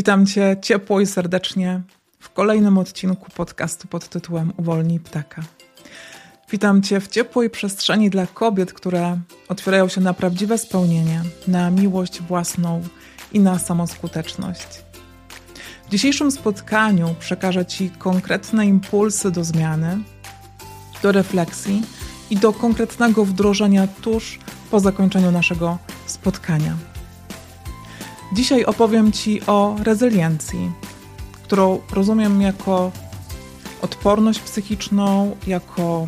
Witam 0.00 0.26
Cię 0.26 0.56
ciepło 0.62 1.00
i 1.00 1.06
serdecznie 1.06 1.80
w 2.20 2.30
kolejnym 2.30 2.78
odcinku 2.78 3.30
podcastu 3.30 3.88
pod 3.88 4.08
tytułem 4.08 4.52
Uwolnij 4.56 5.00
ptaka. 5.00 5.42
Witam 6.50 6.82
Cię 6.82 7.00
w 7.00 7.08
ciepłej 7.08 7.50
przestrzeni 7.50 8.10
dla 8.10 8.26
kobiet, 8.26 8.72
które 8.72 9.18
otwierają 9.48 9.88
się 9.88 10.00
na 10.00 10.14
prawdziwe 10.14 10.58
spełnienie, 10.58 11.22
na 11.48 11.70
miłość 11.70 12.22
własną 12.22 12.82
i 13.32 13.40
na 13.40 13.58
samoskuteczność. 13.58 14.66
W 15.86 15.90
dzisiejszym 15.90 16.30
spotkaniu 16.30 17.14
przekażę 17.18 17.66
Ci 17.66 17.90
konkretne 17.90 18.66
impulsy 18.66 19.30
do 19.30 19.44
zmiany, 19.44 19.98
do 21.02 21.12
refleksji 21.12 21.82
i 22.30 22.36
do 22.36 22.52
konkretnego 22.52 23.24
wdrożenia 23.24 23.86
tuż 23.86 24.38
po 24.70 24.80
zakończeniu 24.80 25.32
naszego 25.32 25.78
spotkania. 26.06 26.89
Dzisiaj 28.32 28.64
opowiem 28.64 29.12
Ci 29.12 29.46
o 29.46 29.76
rezyliencji, 29.82 30.72
którą 31.42 31.80
rozumiem 31.92 32.42
jako 32.42 32.92
odporność 33.82 34.40
psychiczną, 34.40 35.36
jako 35.46 36.06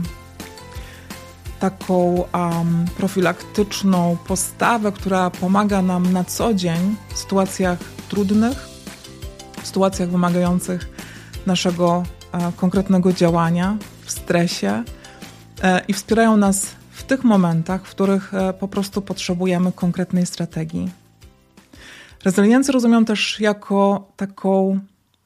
taką 1.61 2.25
um, 2.35 2.85
profilaktyczną 2.97 4.17
postawę, 4.27 4.93
która 4.93 5.31
pomaga 5.31 5.83
nam 5.83 6.13
na 6.13 6.25
co 6.25 6.55
dzień 6.55 6.97
w 7.15 7.19
sytuacjach 7.19 7.79
trudnych, 8.09 8.69
w 9.63 9.67
sytuacjach 9.67 10.11
wymagających 10.11 10.89
naszego 11.47 12.03
e, 12.33 12.53
konkretnego 12.57 13.13
działania, 13.13 13.77
w 14.05 14.11
stresie 14.11 14.85
e, 15.63 15.83
i 15.89 15.93
wspierają 15.93 16.37
nas 16.37 16.67
w 16.91 17.03
tych 17.03 17.25
momentach, 17.25 17.87
w 17.87 17.91
których 17.91 18.35
e, 18.35 18.53
po 18.53 18.69
prostu 18.69 19.03
potrzebujemy 19.03 19.73
konkretnej 19.73 20.27
strategii. 20.27 21.02
Rezyliencję 22.25 22.73
rozumiem 22.73 23.05
też 23.05 23.41
jako 23.41 24.09
taką 24.17 24.81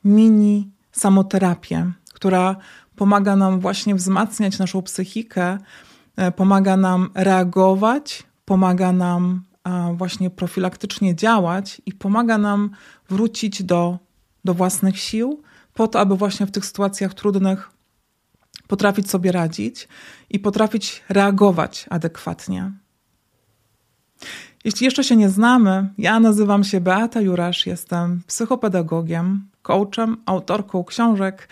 mini 0.04 0.70
samoterapię, 0.92 1.93
która 2.15 2.57
pomaga 2.96 3.37
nam 3.37 3.60
właśnie 3.60 3.95
wzmacniać 3.95 4.59
naszą 4.59 4.82
psychikę, 4.82 5.59
e, 6.16 6.32
pomaga 6.32 6.76
nam 6.76 7.10
reagować, 7.15 8.23
pomaga 8.45 8.93
nam 8.93 9.43
właśnie 9.95 10.30
profilaktycznie 10.30 11.15
działać 11.15 11.82
i 11.87 11.93
pomaga 11.93 12.38
nam 12.38 12.71
wrócić 13.09 13.62
do, 13.62 13.99
do 14.45 14.54
własnych 14.54 14.99
sił, 14.99 15.43
po 15.74 15.88
to, 15.88 16.01
aby 16.01 16.16
właśnie 16.16 16.46
w 16.46 16.51
tych 16.51 16.66
sytuacjach 16.66 17.15
trudnych 17.15 17.71
potrafić 18.66 19.10
sobie 19.10 19.32
radzić 19.32 19.88
i 20.30 20.38
potrafić 20.38 21.02
reagować 21.09 21.87
adekwatnie. 21.90 22.73
Jeśli 24.66 24.84
jeszcze 24.84 25.04
się 25.04 25.16
nie 25.16 25.28
znamy, 25.28 25.88
ja 25.98 26.20
nazywam 26.20 26.64
się 26.64 26.80
Beata 26.80 27.20
Jurasz, 27.20 27.66
jestem 27.66 28.22
psychopedagogiem, 28.26 29.48
coachem, 29.62 30.16
autorką 30.26 30.84
książek, 30.84 31.48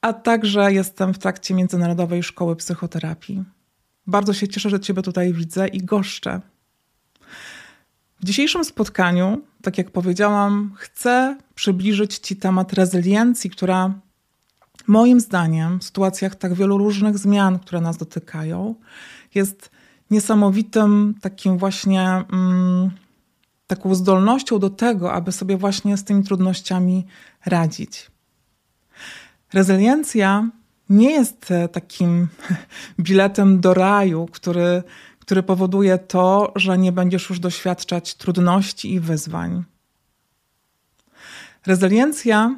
a 0.00 0.12
także 0.12 0.72
jestem 0.72 1.14
w 1.14 1.18
trakcie 1.18 1.54
Międzynarodowej 1.54 2.22
Szkoły 2.22 2.56
Psychoterapii. 2.56 3.44
Bardzo 4.06 4.32
się 4.32 4.48
cieszę, 4.48 4.70
że 4.70 4.80
Ciebie 4.80 5.02
tutaj 5.02 5.32
widzę 5.32 5.68
i 5.68 5.78
goszczę. 5.78 6.40
W 8.20 8.24
dzisiejszym 8.24 8.64
spotkaniu, 8.64 9.42
tak 9.62 9.78
jak 9.78 9.90
powiedziałam, 9.90 10.74
chcę 10.76 11.38
przybliżyć 11.54 12.18
Ci 12.18 12.36
temat 12.36 12.72
rezyliencji, 12.72 13.50
która 13.50 13.94
moim 14.86 15.20
zdaniem 15.20 15.78
w 15.78 15.84
sytuacjach 15.84 16.34
tak 16.34 16.54
wielu 16.54 16.78
różnych 16.78 17.18
zmian, 17.18 17.58
które 17.58 17.80
nas 17.80 17.96
dotykają, 17.96 18.74
jest 19.34 19.70
niesamowitym 20.10 21.14
takim 21.20 21.58
właśnie 21.58 22.24
mm, 22.32 22.90
taką 23.66 23.94
zdolnością 23.94 24.58
do 24.58 24.70
tego, 24.70 25.12
aby 25.12 25.32
sobie 25.32 25.56
właśnie 25.56 25.96
z 25.96 26.04
tymi 26.04 26.22
trudnościami 26.22 27.06
radzić. 27.46 28.10
Rezyliencja 29.52 30.48
nie 30.88 31.10
jest 31.10 31.50
e, 31.50 31.68
takim 31.68 32.28
biletem 33.00 33.60
do 33.60 33.74
raju, 33.74 34.28
który, 34.32 34.82
który 35.18 35.42
powoduje 35.42 35.98
to, 35.98 36.52
że 36.56 36.78
nie 36.78 36.92
będziesz 36.92 37.30
już 37.30 37.40
doświadczać 37.40 38.14
trudności 38.14 38.92
i 38.92 39.00
wyzwań. 39.00 39.64
Rezyliencja 41.66 42.56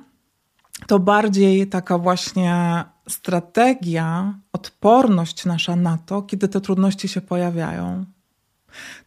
to 0.87 0.99
bardziej 0.99 1.66
taka 1.66 1.99
właśnie 1.99 2.84
strategia, 3.09 4.39
odporność 4.53 5.44
nasza 5.44 5.77
na 5.77 5.99
to, 6.06 6.22
kiedy 6.22 6.49
te 6.49 6.61
trudności 6.61 7.09
się 7.09 7.21
pojawiają. 7.21 8.05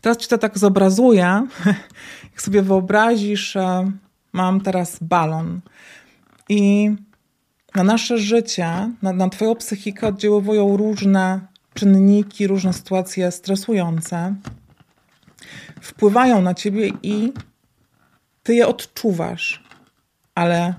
Teraz 0.01 0.17
ci 0.17 0.27
to 0.27 0.37
tak 0.37 0.57
zobrazuję. 0.57 1.47
Jak 2.31 2.41
sobie 2.41 2.61
wyobrazisz, 2.61 3.57
mam 4.33 4.61
teraz 4.61 4.97
balon 5.01 5.61
i 6.49 6.91
na 7.75 7.83
nasze 7.83 8.17
życie, 8.17 8.91
na, 9.01 9.13
na 9.13 9.29
Twoją 9.29 9.55
psychikę 9.55 10.07
oddziaływują 10.07 10.77
różne 10.77 11.39
czynniki, 11.73 12.47
różne 12.47 12.73
sytuacje 12.73 13.31
stresujące. 13.31 14.35
Wpływają 15.81 16.41
na 16.41 16.53
Ciebie 16.53 16.91
i 17.03 17.33
Ty 18.43 18.55
je 18.55 18.67
odczuwasz, 18.67 19.63
ale 20.35 20.73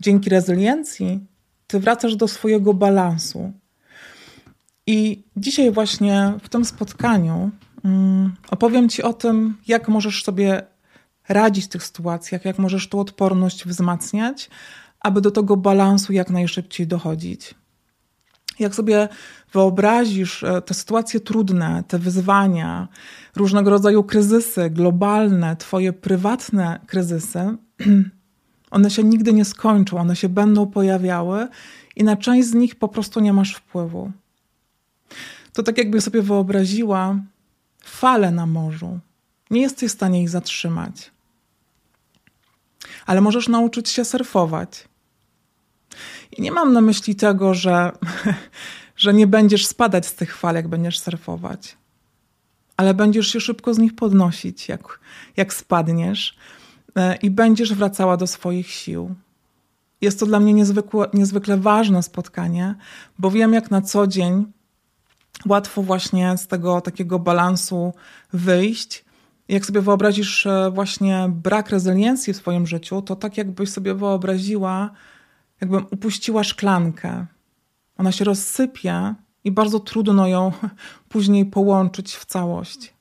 dzięki 0.00 0.30
rezyliencji 0.30 1.20
ty 1.66 1.80
wracasz 1.80 2.16
do 2.16 2.28
swojego 2.28 2.74
balansu. 2.74 3.52
I 4.86 5.24
dzisiaj 5.36 5.72
właśnie 5.72 6.32
w 6.42 6.48
tym 6.48 6.64
spotkaniu 6.64 7.50
um, 7.84 8.34
opowiem 8.50 8.88
Ci 8.88 9.02
o 9.02 9.12
tym, 9.12 9.56
jak 9.68 9.88
możesz 9.88 10.24
sobie 10.24 10.62
radzić 11.28 11.64
w 11.64 11.68
tych 11.68 11.84
sytuacjach, 11.84 12.44
jak 12.44 12.58
możesz 12.58 12.88
tą 12.88 13.00
odporność 13.00 13.64
wzmacniać, 13.64 14.50
aby 15.00 15.20
do 15.20 15.30
tego 15.30 15.56
balansu 15.56 16.12
jak 16.12 16.30
najszybciej 16.30 16.86
dochodzić. 16.86 17.54
Jak 18.58 18.74
sobie 18.74 19.08
wyobrazisz 19.52 20.42
e, 20.42 20.62
te 20.62 20.74
sytuacje 20.74 21.20
trudne, 21.20 21.84
te 21.88 21.98
wyzwania, 21.98 22.88
różnego 23.36 23.70
rodzaju 23.70 24.04
kryzysy 24.04 24.70
globalne, 24.70 25.56
Twoje 25.56 25.92
prywatne 25.92 26.80
kryzysy, 26.86 27.56
One 28.70 28.90
się 28.90 29.04
nigdy 29.04 29.32
nie 29.32 29.44
skończą, 29.44 29.98
one 29.98 30.16
się 30.16 30.28
będą 30.28 30.66
pojawiały 30.66 31.48
i 31.96 32.04
na 32.04 32.16
część 32.16 32.48
z 32.48 32.54
nich 32.54 32.74
po 32.74 32.88
prostu 32.88 33.20
nie 33.20 33.32
masz 33.32 33.54
wpływu. 33.54 34.12
To 35.52 35.62
tak 35.62 35.78
jakby 35.78 36.00
sobie 36.00 36.22
wyobraziła 36.22 37.16
falę 37.84 38.30
na 38.30 38.46
morzu. 38.46 38.98
Nie 39.50 39.60
jesteś 39.60 39.90
w 39.90 39.94
stanie 39.94 40.22
ich 40.22 40.28
zatrzymać. 40.28 41.10
Ale 43.06 43.20
możesz 43.20 43.48
nauczyć 43.48 43.88
się 43.88 44.04
surfować. 44.04 44.88
I 46.32 46.42
nie 46.42 46.52
mam 46.52 46.72
na 46.72 46.80
myśli 46.80 47.14
tego, 47.14 47.54
że, 47.54 47.92
że 48.96 49.14
nie 49.14 49.26
będziesz 49.26 49.66
spadać 49.66 50.06
z 50.06 50.14
tych 50.14 50.36
fal, 50.36 50.54
jak 50.54 50.68
będziesz 50.68 50.98
surfować. 50.98 51.76
Ale 52.76 52.94
będziesz 52.94 53.28
się 53.28 53.40
szybko 53.40 53.74
z 53.74 53.78
nich 53.78 53.94
podnosić, 53.94 54.68
jak, 54.68 55.00
jak 55.36 55.54
spadniesz 55.54 56.36
i 57.22 57.30
będziesz 57.30 57.74
wracała 57.74 58.16
do 58.16 58.26
swoich 58.26 58.70
sił. 58.70 59.14
Jest 60.00 60.20
to 60.20 60.26
dla 60.26 60.40
mnie 60.40 60.52
niezwykle, 60.52 61.06
niezwykle 61.14 61.56
ważne 61.56 62.02
spotkanie, 62.02 62.74
bo 63.18 63.30
wiem, 63.30 63.52
jak 63.52 63.70
na 63.70 63.82
co 63.82 64.06
dzień 64.06 64.52
łatwo 65.46 65.82
właśnie 65.82 66.36
z 66.36 66.46
tego 66.46 66.80
takiego 66.80 67.18
balansu 67.18 67.92
wyjść. 68.32 69.04
Jak 69.48 69.66
sobie 69.66 69.80
wyobrazisz 69.80 70.46
e, 70.46 70.70
właśnie 70.74 71.26
brak 71.28 71.70
rezyliencji 71.70 72.32
w 72.32 72.36
swoim 72.36 72.66
życiu, 72.66 73.02
to 73.02 73.16
tak 73.16 73.36
jakbyś 73.36 73.70
sobie 73.70 73.94
wyobraziła, 73.94 74.90
jakbym 75.60 75.86
upuściła 75.90 76.44
szklankę. 76.44 77.26
Ona 77.98 78.12
się 78.12 78.24
rozsypie 78.24 79.14
i 79.44 79.50
bardzo 79.50 79.80
trudno 79.80 80.28
ją 80.28 80.52
później 81.08 81.46
połączyć 81.46 82.14
w 82.14 82.24
całość. 82.24 82.94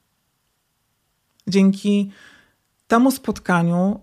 Dzięki 1.47 2.11
temu 2.87 3.11
spotkaniu 3.11 3.99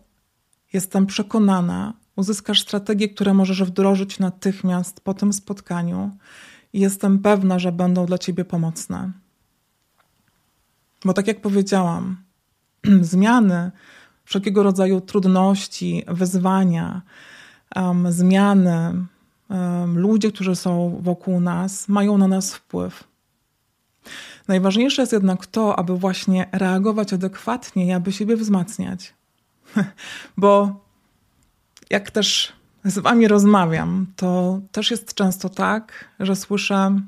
jestem 0.73 1.07
przekonana, 1.07 1.95
uzyskasz 2.17 2.61
strategie, 2.61 3.09
które 3.09 3.35
możesz 3.35 3.63
wdrożyć 3.63 4.19
natychmiast 4.19 5.01
po 5.01 5.15
tym 5.15 5.33
spotkaniu 5.33 6.11
i 6.73 6.81
jestem 6.81 7.19
pewna, 7.19 7.59
że 7.59 7.73
będą 7.73 8.07
dla 8.07 8.19
ciebie 8.19 8.45
pomocne. 8.45 9.13
Bo 11.05 11.13
tak 11.13 11.27
jak 11.27 11.41
powiedziałam, 11.41 12.17
zmiany, 13.01 13.71
wszelkiego 14.25 14.63
rodzaju 14.63 15.01
trudności, 15.01 16.05
wyzwania, 16.09 17.03
um, 17.77 18.13
zmiany, 18.13 19.07
um, 19.49 19.99
ludzie, 19.99 20.33
którzy 20.33 20.57
są 20.57 20.99
wokół 21.01 21.41
nas, 21.41 21.89
mają 21.89 22.19
na 22.19 22.29
nas 22.29 22.55
wpływ. 22.55 23.12
Najważniejsze 24.49 25.03
jest 25.03 25.13
jednak 25.13 25.47
to, 25.47 25.79
aby 25.79 25.99
właśnie 25.99 26.49
reagować 26.53 27.13
adekwatnie 27.13 27.87
i 27.87 27.93
aby 27.93 28.13
siebie 28.13 28.37
wzmacniać. 28.37 29.15
Bo 30.37 30.81
jak 31.91 32.11
też 32.11 32.53
z 32.85 32.99
Wami 32.99 33.29
rozmawiam, 33.29 34.07
to 34.17 34.61
też 34.73 34.91
jest 34.91 35.15
często 35.15 35.49
tak, 35.49 36.09
że 36.21 36.37
słyszę, 36.37 37.01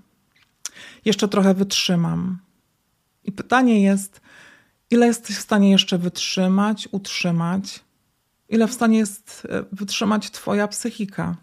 jeszcze 1.05 1.29
trochę 1.29 1.55
wytrzymam. 1.55 2.39
I 3.25 3.33
pytanie 3.33 3.83
jest, 3.83 4.21
ile 4.91 5.07
jesteś 5.07 5.37
w 5.37 5.41
stanie 5.41 5.71
jeszcze 5.71 5.99
wytrzymać, 5.99 6.89
utrzymać, 6.93 7.85
ile 8.49 8.69
w 8.69 8.73
stanie 8.73 8.99
jest 8.99 9.47
e, 9.51 9.65
wytrzymać 9.73 10.31
Twoja 10.31 10.69
psychika. 10.69 11.37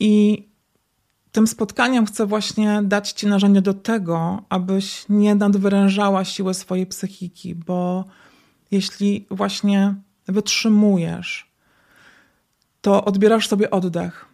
I 0.00 0.44
tym 1.32 1.46
spotkaniem 1.46 2.06
chcę 2.06 2.26
właśnie 2.26 2.80
dać 2.84 3.12
Ci 3.12 3.26
narzędzie 3.26 3.62
do 3.62 3.74
tego, 3.74 4.42
abyś 4.48 5.04
nie 5.08 5.34
nadwyrężała 5.34 6.24
siły 6.24 6.54
swojej 6.54 6.86
psychiki, 6.86 7.54
bo 7.54 8.04
jeśli 8.70 9.26
właśnie 9.30 9.94
wytrzymujesz, 10.26 11.50
to 12.80 13.04
odbierasz 13.04 13.48
sobie 13.48 13.70
oddech, 13.70 14.26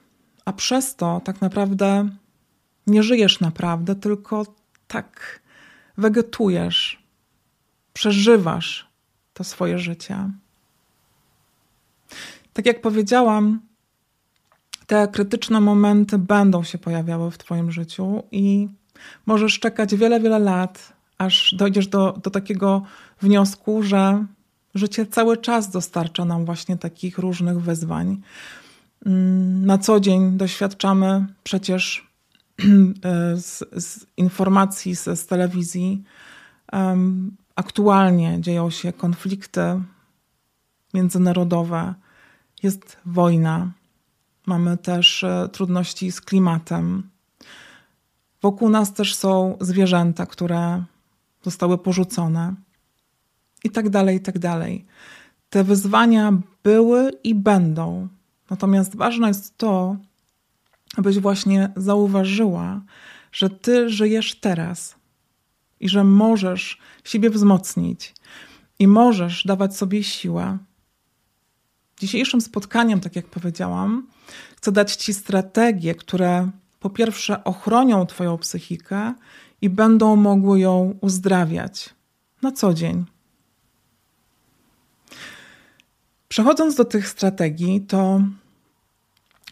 a 0.44 0.52
przez 0.52 0.96
to 0.96 1.20
tak 1.24 1.40
naprawdę 1.40 2.08
nie 2.86 3.02
żyjesz 3.02 3.40
naprawdę, 3.40 3.94
tylko 3.94 4.46
tak 4.88 5.40
wegetujesz, 5.96 7.02
przeżywasz 7.92 8.88
to 9.34 9.44
swoje 9.44 9.78
życie. 9.78 10.30
Tak 12.52 12.66
jak 12.66 12.80
powiedziałam, 12.80 13.60
te 14.86 15.08
krytyczne 15.08 15.60
momenty 15.60 16.18
będą 16.18 16.62
się 16.62 16.78
pojawiały 16.78 17.30
w 17.30 17.38
Twoim 17.38 17.72
życiu 17.72 18.22
i 18.32 18.68
możesz 19.26 19.58
czekać 19.58 19.94
wiele, 19.94 20.20
wiele 20.20 20.38
lat, 20.38 20.92
aż 21.18 21.54
dojdziesz 21.54 21.86
do, 21.86 22.18
do 22.22 22.30
takiego 22.30 22.82
wniosku, 23.20 23.82
że 23.82 24.26
życie 24.74 25.06
cały 25.06 25.36
czas 25.36 25.70
dostarcza 25.70 26.24
nam 26.24 26.44
właśnie 26.44 26.76
takich 26.76 27.18
różnych 27.18 27.60
wyzwań. 27.60 28.20
Mm, 29.06 29.66
na 29.66 29.78
co 29.78 30.00
dzień 30.00 30.36
doświadczamy 30.36 31.26
przecież 31.44 32.06
z, 33.34 33.58
z 33.84 34.06
informacji 34.16 34.96
z, 34.96 35.04
z 35.04 35.26
telewizji. 35.26 36.02
Aktualnie 37.56 38.40
dzieją 38.40 38.70
się 38.70 38.92
konflikty 38.92 39.60
międzynarodowe, 40.94 41.94
jest 42.62 42.96
wojna, 43.06 43.70
mamy 44.46 44.76
też 44.76 45.24
e, 45.24 45.48
trudności 45.52 46.12
z 46.12 46.20
klimatem. 46.20 47.10
Wokół 48.42 48.68
nas 48.68 48.94
też 48.94 49.14
są 49.14 49.56
zwierzęta, 49.60 50.26
które 50.26 50.84
zostały 51.42 51.78
porzucone, 51.78 52.54
i 53.64 53.70
tak 53.70 53.88
dalej, 53.88 54.16
i 54.16 54.20
tak 54.20 54.38
dalej. 54.38 54.84
Te 55.50 55.64
wyzwania 55.64 56.32
były 56.62 57.12
i 57.24 57.34
będą. 57.34 58.08
Natomiast 58.50 58.96
ważne 58.96 59.28
jest 59.28 59.58
to, 59.58 59.96
abyś 60.96 61.18
właśnie 61.18 61.72
zauważyła, 61.76 62.82
że 63.32 63.50
ty 63.50 63.90
żyjesz 63.90 64.40
teraz 64.40 64.96
i 65.80 65.88
że 65.88 66.04
możesz 66.04 66.78
siebie 67.04 67.30
wzmocnić 67.30 68.14
i 68.78 68.88
możesz 68.88 69.44
dawać 69.44 69.76
sobie 69.76 70.02
siłę. 70.02 70.58
Dzisiejszym 72.00 72.40
spotkaniem, 72.40 73.00
tak 73.00 73.16
jak 73.16 73.26
powiedziałam, 73.26 74.06
chcę 74.56 74.72
dać 74.72 74.96
Ci 74.96 75.14
strategie, 75.14 75.94
które 75.94 76.50
po 76.80 76.90
pierwsze 76.90 77.44
ochronią 77.44 78.06
Twoją 78.06 78.38
psychikę 78.38 79.14
i 79.62 79.70
będą 79.70 80.16
mogły 80.16 80.60
ją 80.60 80.98
uzdrawiać 81.00 81.94
na 82.42 82.52
co 82.52 82.74
dzień. 82.74 83.04
Przechodząc 86.28 86.74
do 86.74 86.84
tych 86.84 87.08
strategii, 87.08 87.80
to 87.80 88.20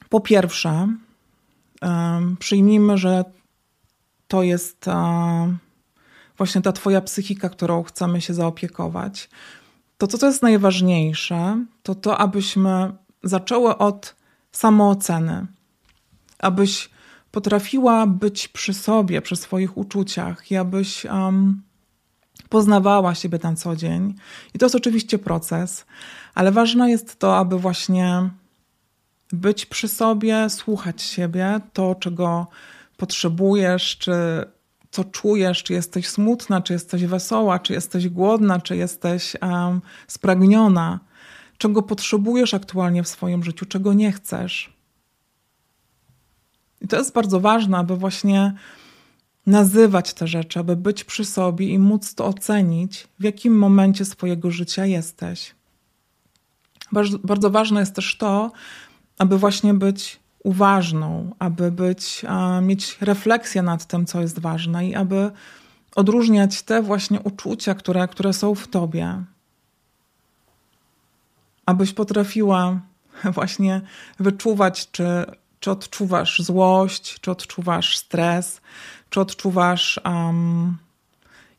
po 0.08 0.20
pierwsze, 0.20 0.88
przyjmijmy, 2.38 2.98
że 2.98 3.24
to 4.28 4.42
jest 4.42 4.84
właśnie 6.36 6.62
ta 6.62 6.72
Twoja 6.72 7.00
psychika, 7.00 7.48
którą 7.48 7.82
chcemy 7.82 8.20
się 8.20 8.34
zaopiekować. 8.34 9.28
To, 10.02 10.06
co 10.06 10.18
to 10.18 10.26
jest 10.26 10.42
najważniejsze, 10.42 11.64
to 11.82 11.94
to, 11.94 12.18
abyśmy 12.18 12.92
zaczęły 13.22 13.78
od 13.78 14.16
samooceny, 14.52 15.46
abyś 16.38 16.90
potrafiła 17.30 18.06
być 18.06 18.48
przy 18.48 18.74
sobie, 18.74 19.22
przy 19.22 19.36
swoich 19.36 19.76
uczuciach 19.76 20.50
i 20.50 20.56
abyś 20.56 21.04
um, 21.04 21.62
poznawała 22.48 23.14
siebie 23.14 23.38
na 23.42 23.54
co 23.54 23.76
dzień. 23.76 24.14
I 24.54 24.58
to 24.58 24.66
jest 24.66 24.74
oczywiście 24.74 25.18
proces, 25.18 25.86
ale 26.34 26.52
ważne 26.52 26.90
jest 26.90 27.18
to, 27.18 27.36
aby 27.36 27.58
właśnie 27.58 28.30
być 29.32 29.66
przy 29.66 29.88
sobie, 29.88 30.50
słuchać 30.50 31.02
siebie, 31.02 31.60
to 31.72 31.94
czego 31.94 32.46
potrzebujesz, 32.96 33.98
czy 33.98 34.12
co 34.92 35.04
czujesz, 35.04 35.62
czy 35.62 35.72
jesteś 35.72 36.08
smutna, 36.08 36.60
czy 36.60 36.72
jesteś 36.72 37.06
wesoła, 37.06 37.58
czy 37.58 37.72
jesteś 37.72 38.08
głodna, 38.08 38.60
czy 38.60 38.76
jesteś 38.76 39.36
um, 39.42 39.80
spragniona, 40.06 41.00
czego 41.58 41.82
potrzebujesz 41.82 42.54
aktualnie 42.54 43.02
w 43.02 43.08
swoim 43.08 43.44
życiu, 43.44 43.66
czego 43.66 43.92
nie 43.92 44.12
chcesz. 44.12 44.72
I 46.80 46.88
to 46.88 46.96
jest 46.96 47.12
bardzo 47.12 47.40
ważne, 47.40 47.78
aby 47.78 47.96
właśnie 47.96 48.54
nazywać 49.46 50.14
te 50.14 50.26
rzeczy, 50.26 50.60
aby 50.60 50.76
być 50.76 51.04
przy 51.04 51.24
sobie 51.24 51.68
i 51.68 51.78
móc 51.78 52.14
to 52.14 52.26
ocenić, 52.26 53.08
w 53.18 53.24
jakim 53.24 53.58
momencie 53.58 54.04
swojego 54.04 54.50
życia 54.50 54.86
jesteś. 54.86 55.54
Bardzo, 56.92 57.18
bardzo 57.18 57.50
ważne 57.50 57.80
jest 57.80 57.94
też 57.94 58.16
to, 58.16 58.52
aby 59.18 59.38
właśnie 59.38 59.74
być 59.74 60.21
uważną, 60.44 61.34
aby 61.38 61.72
być, 61.72 62.22
mieć 62.62 62.98
refleksję 63.00 63.62
nad 63.62 63.86
tym, 63.86 64.06
co 64.06 64.20
jest 64.20 64.38
ważne 64.38 64.88
i 64.88 64.94
aby 64.94 65.30
odróżniać 65.96 66.62
te 66.62 66.82
właśnie 66.82 67.20
uczucia, 67.20 67.74
które, 67.74 68.08
które 68.08 68.32
są 68.32 68.54
w 68.54 68.68
tobie. 68.68 69.24
Abyś 71.66 71.92
potrafiła 71.92 72.80
właśnie 73.34 73.80
wyczuwać, 74.20 74.90
czy, 74.90 75.04
czy 75.60 75.70
odczuwasz 75.70 76.42
złość, 76.42 77.20
czy 77.20 77.30
odczuwasz 77.30 77.96
stres, 77.96 78.60
czy 79.10 79.20
odczuwasz 79.20 80.00
um, 80.04 80.78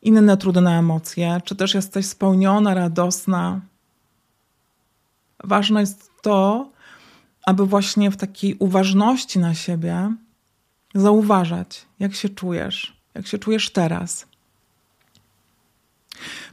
inne 0.02 0.36
trudne 0.36 0.78
emocje, 0.78 1.40
czy 1.44 1.56
też 1.56 1.74
jesteś 1.74 2.06
spełniona, 2.06 2.74
radosna. 2.74 3.60
Ważne 5.44 5.80
jest 5.80 6.10
to, 6.22 6.70
aby 7.46 7.66
właśnie 7.66 8.10
w 8.10 8.16
takiej 8.16 8.54
uważności 8.58 9.38
na 9.38 9.54
siebie 9.54 10.12
zauważać, 10.94 11.86
jak 11.98 12.14
się 12.14 12.28
czujesz, 12.28 12.96
jak 13.14 13.26
się 13.26 13.38
czujesz 13.38 13.70
teraz. 13.70 14.26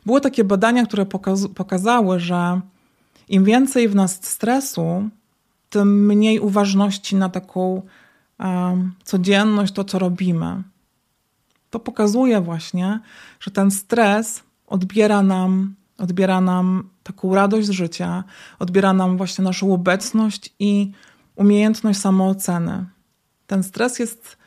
Były 0.06 0.22
takie 0.22 0.44
badania, 0.44 0.86
które 0.86 1.06
pokazały, 1.56 2.20
że 2.20 2.62
im 3.30 3.44
więcej 3.44 3.90
w 3.90 3.96
nas 3.96 4.24
stresu, 4.24 5.10
tym 5.70 6.06
mniej 6.06 6.40
uważności 6.40 7.16
na 7.16 7.30
taką 7.30 7.82
um, 8.40 8.94
codzienność, 9.04 9.74
to 9.74 9.84
co 9.84 10.00
robimy. 10.00 10.64
To 11.70 11.80
pokazuje 11.80 12.42
właśnie, 12.42 13.00
że 13.40 13.52
ten 13.52 13.72
stres 13.72 14.44
odbiera 14.68 15.22
nam 15.22 15.76
odbiera 16.02 16.42
nam 16.42 16.90
taką 17.04 17.36
radość 17.36 17.68
z 17.68 17.72
życia, 17.72 18.24
odbiera 18.60 18.94
nam 18.94 19.18
właśnie 19.18 19.44
naszą 19.44 19.74
obecność 19.74 20.54
i 20.60 20.92
umiejętność 21.36 22.00
samooceny. 22.00 22.86
Ten 23.48 23.64
stres 23.64 24.00
jest 24.00 24.38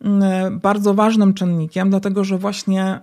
mm, 0.00 0.60
bardzo 0.60 0.94
ważnym 0.94 1.34
czynnikiem, 1.34 1.90
dlatego 1.90 2.24
że 2.24 2.38
właśnie 2.38 3.00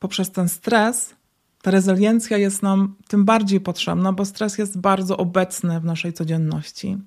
poprzez 0.00 0.30
ten 0.30 0.48
stres 0.48 1.14
ta 1.62 1.70
rezyliencja 1.70 2.38
jest 2.38 2.62
nam 2.62 2.94
tym 3.08 3.24
bardziej 3.24 3.60
potrzebna, 3.60 4.12
bo 4.12 4.24
stres 4.24 4.58
jest 4.58 4.78
bardzo 4.78 5.16
obecny 5.16 5.80
w 5.80 5.84
naszej 5.84 6.12
codzienności. 6.12 6.98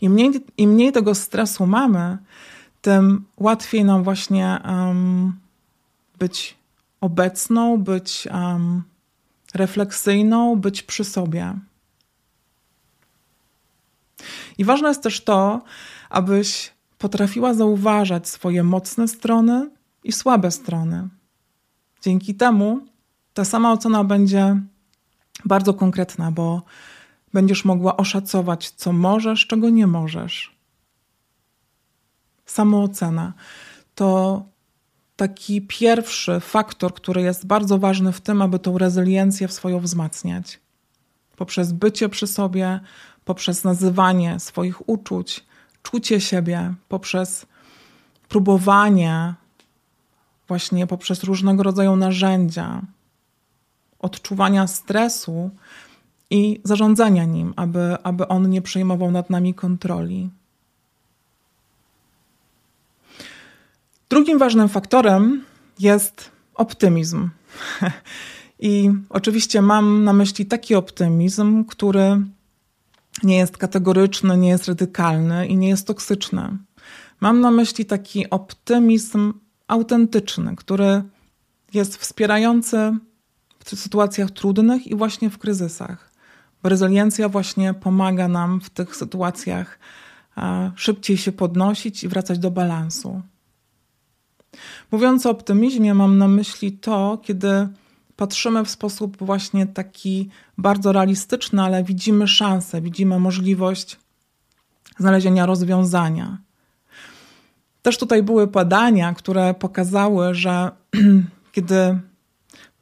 Im 0.00 0.12
mniej, 0.12 0.30
mniej 0.58 0.92
tego 0.92 1.14
stresu 1.14 1.66
mamy, 1.66 2.18
tym 2.80 3.24
łatwiej 3.36 3.84
nam 3.84 4.02
właśnie 4.02 4.60
um, 4.64 5.32
być 6.18 6.56
obecną, 7.00 7.76
być 7.76 8.28
um, 8.32 8.82
refleksyjną, 9.58 10.56
być 10.56 10.82
przy 10.82 11.04
sobie. 11.04 11.54
I 14.58 14.64
ważne 14.64 14.88
jest 14.88 15.02
też 15.02 15.24
to, 15.24 15.62
abyś 16.10 16.72
potrafiła 16.98 17.54
zauważać 17.54 18.28
swoje 18.28 18.62
mocne 18.62 19.08
strony 19.08 19.70
i 20.04 20.12
słabe 20.12 20.50
strony. 20.50 21.08
Dzięki 22.02 22.34
temu 22.34 22.80
ta 23.34 23.44
sama 23.44 23.72
ocena 23.72 24.04
będzie 24.04 24.60
bardzo 25.44 25.74
konkretna, 25.74 26.30
bo 26.30 26.62
będziesz 27.32 27.64
mogła 27.64 27.96
oszacować, 27.96 28.70
co 28.70 28.92
możesz, 28.92 29.46
czego 29.46 29.70
nie 29.70 29.86
możesz. 29.86 30.58
Samoocena 32.46 33.32
to 33.94 34.42
taki 35.18 35.62
pierwszy 35.62 36.40
faktor, 36.40 36.94
który 36.94 37.22
jest 37.22 37.46
bardzo 37.46 37.78
ważny 37.78 38.12
w 38.12 38.20
tym, 38.20 38.42
aby 38.42 38.58
tą 38.58 38.78
rezyliencję 38.78 39.48
w 39.48 39.52
swoją 39.52 39.80
wzmacniać. 39.80 40.60
Poprzez 41.36 41.72
bycie 41.72 42.08
przy 42.08 42.26
sobie, 42.26 42.80
poprzez 43.24 43.64
nazywanie 43.64 44.40
swoich 44.40 44.88
uczuć, 44.88 45.44
czucie 45.82 46.20
siebie, 46.20 46.74
poprzez 46.88 47.46
próbowanie, 48.28 49.34
właśnie 50.48 50.86
poprzez 50.86 51.24
różnego 51.24 51.62
rodzaju 51.62 51.96
narzędzia, 51.96 52.82
odczuwania 53.98 54.66
stresu 54.66 55.50
i 56.30 56.60
zarządzania 56.64 57.24
nim, 57.24 57.54
aby, 57.56 57.96
aby 58.02 58.28
on 58.28 58.50
nie 58.50 58.62
przejmował 58.62 59.10
nad 59.10 59.30
nami 59.30 59.54
kontroli. 59.54 60.30
Drugim 64.10 64.38
ważnym 64.38 64.68
faktorem 64.68 65.44
jest 65.78 66.30
optymizm. 66.54 67.30
I 68.58 68.90
oczywiście 69.10 69.62
mam 69.62 70.04
na 70.04 70.12
myśli 70.12 70.46
taki 70.46 70.74
optymizm, 70.74 71.64
który 71.64 72.22
nie 73.22 73.36
jest 73.36 73.56
kategoryczny, 73.56 74.36
nie 74.36 74.48
jest 74.48 74.68
radykalny 74.68 75.46
i 75.46 75.56
nie 75.56 75.68
jest 75.68 75.86
toksyczny. 75.86 76.58
Mam 77.20 77.40
na 77.40 77.50
myśli 77.50 77.84
taki 77.84 78.30
optymizm 78.30 79.32
autentyczny, 79.66 80.56
który 80.56 81.02
jest 81.74 81.96
wspierający 81.96 82.92
w 83.64 83.78
sytuacjach 83.78 84.30
trudnych 84.30 84.86
i 84.86 84.96
właśnie 84.96 85.30
w 85.30 85.38
kryzysach. 85.38 86.12
Bo 86.62 86.68
rezyliencja 86.68 87.28
właśnie 87.28 87.74
pomaga 87.74 88.28
nam 88.28 88.60
w 88.60 88.70
tych 88.70 88.96
sytuacjach 88.96 89.78
szybciej 90.76 91.16
się 91.16 91.32
podnosić 91.32 92.04
i 92.04 92.08
wracać 92.08 92.38
do 92.38 92.50
balansu. 92.50 93.22
Mówiąc 94.92 95.26
o 95.26 95.30
optymizmie, 95.30 95.94
mam 95.94 96.18
na 96.18 96.28
myśli 96.28 96.72
to, 96.72 97.18
kiedy 97.22 97.68
patrzymy 98.16 98.64
w 98.64 98.70
sposób 98.70 99.16
właśnie 99.20 99.66
taki 99.66 100.28
bardzo 100.58 100.92
realistyczny, 100.92 101.62
ale 101.62 101.84
widzimy 101.84 102.28
szansę, 102.28 102.80
widzimy 102.80 103.18
możliwość 103.18 103.96
znalezienia 104.98 105.46
rozwiązania. 105.46 106.38
Też 107.82 107.98
tutaj 107.98 108.22
były 108.22 108.46
badania, 108.46 109.14
które 109.14 109.54
pokazały, 109.54 110.34
że 110.34 110.70
kiedy 111.52 112.00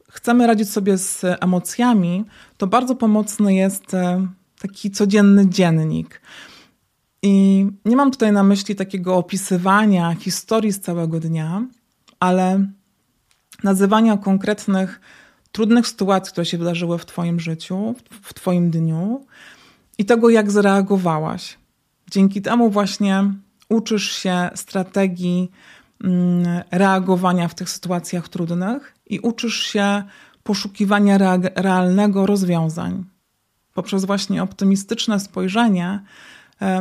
chcemy 0.08 0.46
radzić 0.46 0.70
sobie 0.70 0.98
z 0.98 1.24
emocjami, 1.40 2.24
to 2.56 2.66
bardzo 2.66 2.94
pomocny 2.94 3.54
jest 3.54 3.94
e, 3.94 4.26
taki 4.58 4.90
codzienny 4.90 5.48
dziennik. 5.48 6.20
I 7.22 7.66
nie 7.84 7.96
mam 7.96 8.10
tutaj 8.10 8.32
na 8.32 8.42
myśli 8.42 8.74
takiego 8.74 9.16
opisywania 9.16 10.14
historii 10.14 10.72
z 10.72 10.80
całego 10.80 11.20
dnia, 11.20 11.66
ale 12.20 12.66
nazywania 13.62 14.16
konkretnych 14.16 15.00
trudnych 15.52 15.88
sytuacji, 15.88 16.32
które 16.32 16.46
się 16.46 16.58
wydarzyły 16.58 16.98
w 16.98 17.06
Twoim 17.06 17.40
życiu, 17.40 17.94
w 18.22 18.34
Twoim 18.34 18.70
dniu 18.70 19.26
i 19.98 20.04
tego, 20.04 20.30
jak 20.30 20.50
zareagowałaś. 20.50 21.58
Dzięki 22.10 22.42
temu 22.42 22.70
właśnie 22.70 23.32
uczysz 23.68 24.12
się 24.12 24.50
strategii 24.54 25.50
mm, 26.04 26.62
reagowania 26.70 27.48
w 27.48 27.54
tych 27.54 27.70
sytuacjach 27.70 28.28
trudnych 28.28 28.94
i 29.06 29.20
uczysz 29.20 29.62
się 29.62 30.02
poszukiwania 30.42 31.18
realnego 31.54 32.26
rozwiązań. 32.26 33.04
Poprzez 33.74 34.04
właśnie 34.04 34.42
optymistyczne 34.42 35.20
spojrzenie 35.20 36.02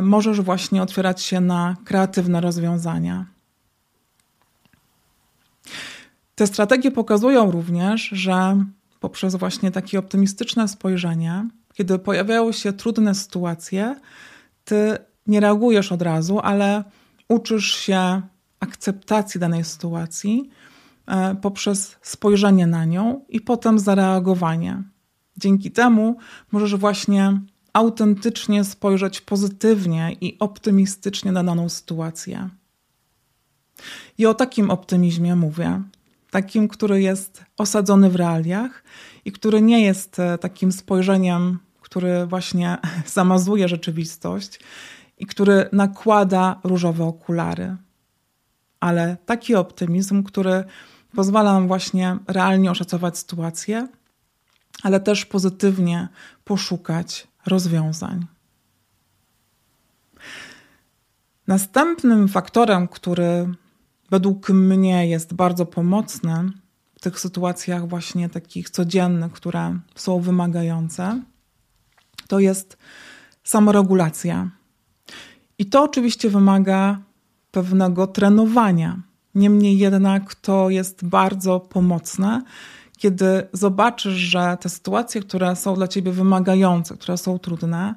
możesz 0.02 0.40
właśnie 0.40 0.82
otwierać 0.82 1.22
się 1.22 1.40
na 1.40 1.76
kreatywne 1.84 2.40
rozwiązania. 2.40 3.26
Te 6.34 6.46
strategie 6.46 6.90
pokazują 6.90 7.50
również, 7.50 8.02
że 8.02 8.64
poprzez 9.00 9.36
właśnie 9.36 9.70
takie 9.70 9.98
optymistyczne 9.98 10.68
spojrzenie, 10.68 11.48
kiedy 11.74 11.98
pojawiają 11.98 12.52
się 12.52 12.72
trudne 12.72 13.14
sytuacje, 13.14 13.96
ty 14.64 14.98
nie 15.26 15.40
reagujesz 15.40 15.92
od 15.92 16.02
razu, 16.02 16.40
ale 16.40 16.84
uczysz 17.28 17.74
się 17.74 18.22
akceptacji 18.60 19.40
danej 19.40 19.64
sytuacji 19.64 20.50
e, 21.06 21.34
poprzez 21.34 21.96
spojrzenie 22.02 22.66
na 22.66 22.84
nią 22.84 23.24
i 23.28 23.40
potem 23.40 23.78
zareagowanie. 23.78 24.82
Dzięki 25.36 25.70
temu 25.70 26.16
możesz 26.52 26.76
właśnie 26.76 27.40
autentycznie 27.76 28.64
spojrzeć 28.64 29.20
pozytywnie 29.20 30.16
i 30.20 30.38
optymistycznie 30.38 31.32
na 31.32 31.44
daną 31.44 31.68
sytuację. 31.68 32.48
I 34.18 34.26
o 34.26 34.34
takim 34.34 34.70
optymizmie 34.70 35.36
mówię 35.36 35.82
takim, 36.30 36.68
który 36.68 37.02
jest 37.02 37.44
osadzony 37.58 38.10
w 38.10 38.16
realiach 38.16 38.84
i 39.24 39.32
który 39.32 39.62
nie 39.62 39.84
jest 39.84 40.18
e, 40.18 40.38
takim 40.38 40.72
spojrzeniem, 40.72 41.58
który 41.80 42.26
właśnie 42.26 42.78
zamazuje 43.18 43.68
rzeczywistość 43.68 44.60
i 45.18 45.26
który 45.26 45.68
nakłada 45.72 46.60
różowe 46.64 47.04
okulary. 47.04 47.76
Ale 48.80 49.16
taki 49.26 49.54
optymizm, 49.54 50.22
który 50.22 50.64
pozwala 51.14 51.52
nam 51.52 51.68
właśnie 51.68 52.16
realnie 52.26 52.70
oszacować 52.70 53.18
sytuację, 53.18 53.88
ale 54.82 55.00
też 55.00 55.26
pozytywnie 55.26 56.08
poszukać 56.44 57.28
rozwiązań. 57.46 58.26
Następnym 61.46 62.28
faktorem, 62.28 62.88
który 62.88 63.54
według 64.10 64.50
mnie 64.50 65.08
jest 65.08 65.34
bardzo 65.34 65.66
pomocny 65.66 66.50
w 66.94 67.00
tych 67.00 67.20
sytuacjach 67.20 67.88
właśnie 67.88 68.28
takich 68.28 68.70
codziennych, 68.70 69.32
które 69.32 69.78
są 69.94 70.20
wymagające, 70.20 71.22
to 72.28 72.38
jest 72.38 72.76
samoregulacja. 73.44 74.50
I 75.58 75.66
to 75.66 75.82
oczywiście 75.82 76.30
wymaga 76.30 76.98
pewnego 77.50 78.06
trenowania. 78.06 79.02
Niemniej 79.34 79.78
jednak 79.78 80.34
to 80.34 80.70
jest 80.70 81.04
bardzo 81.04 81.60
pomocne, 81.60 82.42
kiedy 82.96 83.48
zobaczysz, 83.52 84.14
że 84.14 84.56
te 84.60 84.68
sytuacje, 84.68 85.20
które 85.20 85.56
są 85.56 85.74
dla 85.74 85.88
ciebie 85.88 86.12
wymagające, 86.12 86.96
które 86.96 87.18
są 87.18 87.38
trudne, 87.38 87.94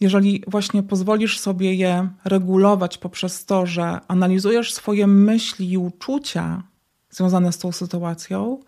jeżeli 0.00 0.44
właśnie 0.46 0.82
pozwolisz 0.82 1.38
sobie 1.38 1.74
je 1.74 2.08
regulować 2.24 2.98
poprzez 2.98 3.44
to, 3.44 3.66
że 3.66 4.00
analizujesz 4.08 4.74
swoje 4.74 5.06
myśli 5.06 5.70
i 5.70 5.78
uczucia 5.78 6.62
związane 7.10 7.52
z 7.52 7.58
tą 7.58 7.72
sytuacją 7.72 8.58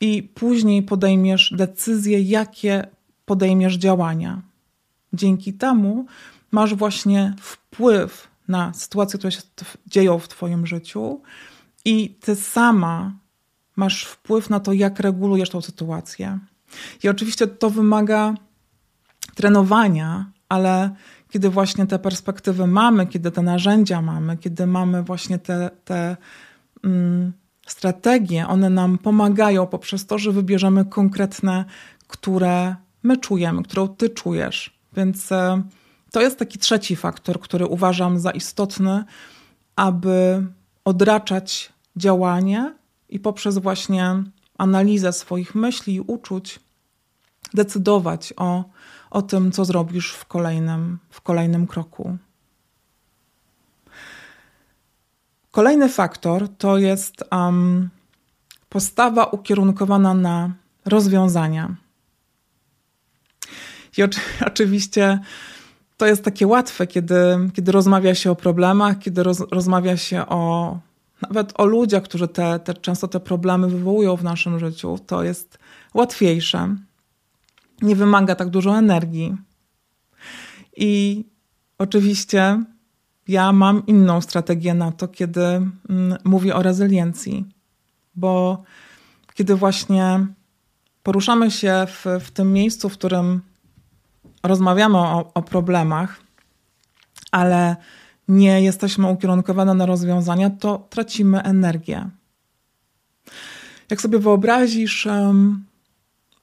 i 0.00 0.22
później 0.22 0.82
podejmiesz 0.82 1.54
decyzję, 1.56 2.20
jakie 2.20 2.86
podejmiesz 3.24 3.74
działania. 3.74 4.42
Dzięki 5.12 5.52
temu 5.52 6.06
masz 6.50 6.74
właśnie 6.74 7.34
wpływ 7.40 8.28
na 8.48 8.74
sytuacje, 8.74 9.18
które 9.18 9.32
się 9.32 9.42
dzieją 9.86 10.18
w 10.18 10.28
Twoim 10.28 10.66
życiu, 10.66 11.20
i 11.84 12.10
Ty 12.20 12.36
sama 12.36 13.12
masz 13.80 14.04
wpływ 14.04 14.50
na 14.50 14.60
to, 14.60 14.72
jak 14.72 15.00
regulujesz 15.00 15.50
tą 15.50 15.60
sytuację. 15.60 16.38
I 17.02 17.08
oczywiście 17.08 17.46
to 17.46 17.70
wymaga 17.70 18.34
trenowania, 19.34 20.30
ale 20.48 20.90
kiedy 21.30 21.50
właśnie 21.50 21.86
te 21.86 21.98
perspektywy 21.98 22.66
mamy, 22.66 23.06
kiedy 23.06 23.30
te 23.30 23.42
narzędzia 23.42 24.02
mamy, 24.02 24.36
kiedy 24.36 24.66
mamy 24.66 25.02
właśnie 25.02 25.38
te, 25.38 25.70
te 25.84 26.16
mm, 26.84 27.32
strategie, 27.66 28.48
one 28.48 28.70
nam 28.70 28.98
pomagają 28.98 29.66
poprzez 29.66 30.06
to, 30.06 30.18
że 30.18 30.32
wybierzemy 30.32 30.84
konkretne, 30.84 31.64
które 32.06 32.76
my 33.02 33.16
czujemy, 33.16 33.62
którą 33.62 33.88
ty 33.88 34.10
czujesz. 34.10 34.78
Więc 34.96 35.32
e, 35.32 35.62
to 36.12 36.20
jest 36.20 36.38
taki 36.38 36.58
trzeci 36.58 36.96
faktor, 36.96 37.40
który 37.40 37.66
uważam 37.66 38.18
za 38.18 38.30
istotny, 38.30 39.04
aby 39.76 40.46
odraczać 40.84 41.72
działanie 41.96 42.79
i 43.10 43.18
poprzez 43.18 43.58
właśnie 43.58 44.22
analizę 44.58 45.12
swoich 45.12 45.54
myśli 45.54 45.94
i 45.94 46.00
uczuć 46.00 46.60
decydować 47.54 48.34
o 48.36 48.64
o 49.10 49.22
tym, 49.22 49.52
co 49.52 49.64
zrobisz 49.64 50.12
w 50.12 50.24
kolejnym, 50.24 50.98
w 51.10 51.20
kolejnym 51.20 51.66
kroku. 51.66 52.16
Kolejny 55.50 55.88
faktor 55.88 56.48
to 56.58 56.78
jest 56.78 57.24
um, 57.32 57.90
postawa 58.68 59.24
ukierunkowana 59.24 60.14
na 60.14 60.54
rozwiązania. 60.84 61.76
I 63.98 64.02
oczy, 64.02 64.20
oczywiście 64.46 65.18
to 65.96 66.06
jest 66.06 66.24
takie 66.24 66.46
łatwe, 66.46 66.86
kiedy, 66.86 67.16
kiedy 67.54 67.72
rozmawia 67.72 68.14
się 68.14 68.30
o 68.30 68.36
problemach, 68.36 68.98
kiedy 68.98 69.22
roz, 69.22 69.40
rozmawia 69.50 69.96
się 69.96 70.26
o 70.26 70.78
nawet 71.22 71.60
o 71.60 71.64
ludziach, 71.64 72.02
którzy 72.02 72.28
te, 72.28 72.58
te, 72.58 72.74
często 72.74 73.08
te 73.08 73.20
problemy 73.20 73.68
wywołują 73.68 74.16
w 74.16 74.24
naszym 74.24 74.58
życiu. 74.58 74.98
To 75.06 75.22
jest 75.22 75.58
łatwiejsze 75.94 76.76
nie 77.82 77.96
wymaga 77.96 78.34
tak 78.34 78.48
dużo 78.48 78.78
energii. 78.78 79.36
I 80.76 81.24
oczywiście 81.78 82.64
ja 83.28 83.52
mam 83.52 83.86
inną 83.86 84.20
strategię 84.20 84.74
na 84.74 84.92
to, 84.92 85.08
kiedy 85.08 85.44
mm, 85.44 85.70
mówię 86.24 86.54
o 86.54 86.62
rezyliencji, 86.62 87.44
bo 88.14 88.62
kiedy 89.34 89.54
właśnie 89.54 90.26
poruszamy 91.02 91.50
się 91.50 91.86
w, 91.86 92.06
w 92.24 92.30
tym 92.30 92.52
miejscu, 92.52 92.88
w 92.88 92.92
którym 92.92 93.40
rozmawiamy 94.42 94.98
o, 94.98 95.30
o 95.34 95.42
problemach, 95.42 96.20
ale 97.30 97.76
nie 98.30 98.62
jesteśmy 98.62 99.06
ukierunkowane 99.06 99.74
na 99.74 99.86
rozwiązania, 99.86 100.50
to 100.50 100.86
tracimy 100.90 101.42
energię. 101.42 102.10
Jak 103.90 104.00
sobie 104.00 104.18
wyobrazisz, 104.18 105.08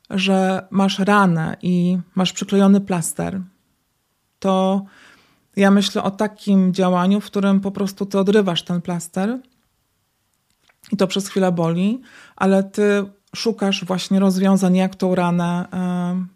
że 0.10 0.67
masz 0.72 1.00
ranę 1.00 1.58
i 1.62 1.98
masz 2.15 2.34
przyklejony 2.34 2.82
plaster, 2.82 3.41
to 4.39 4.86
ja 5.56 5.72
myślę 5.72 6.03
o 6.03 6.12
takim 6.12 6.74
działaniu, 6.74 7.22
w 7.22 7.25
którym 7.25 7.60
po 7.60 7.72
prostu 7.72 8.06
ty 8.06 8.20
odrywasz 8.20 8.63
ten 8.63 8.82
plaster 8.82 9.39
i 10.91 10.98
to 10.98 11.08
przez 11.08 11.27
chwilę 11.27 11.51
boli, 11.51 12.01
ale 12.36 12.63
ty 12.63 13.06
szukasz 13.36 13.86
właśnie 13.86 14.20
rozwiązań, 14.20 14.75
jak 14.75 14.96
tą 14.96 15.15
ranę, 15.15 15.65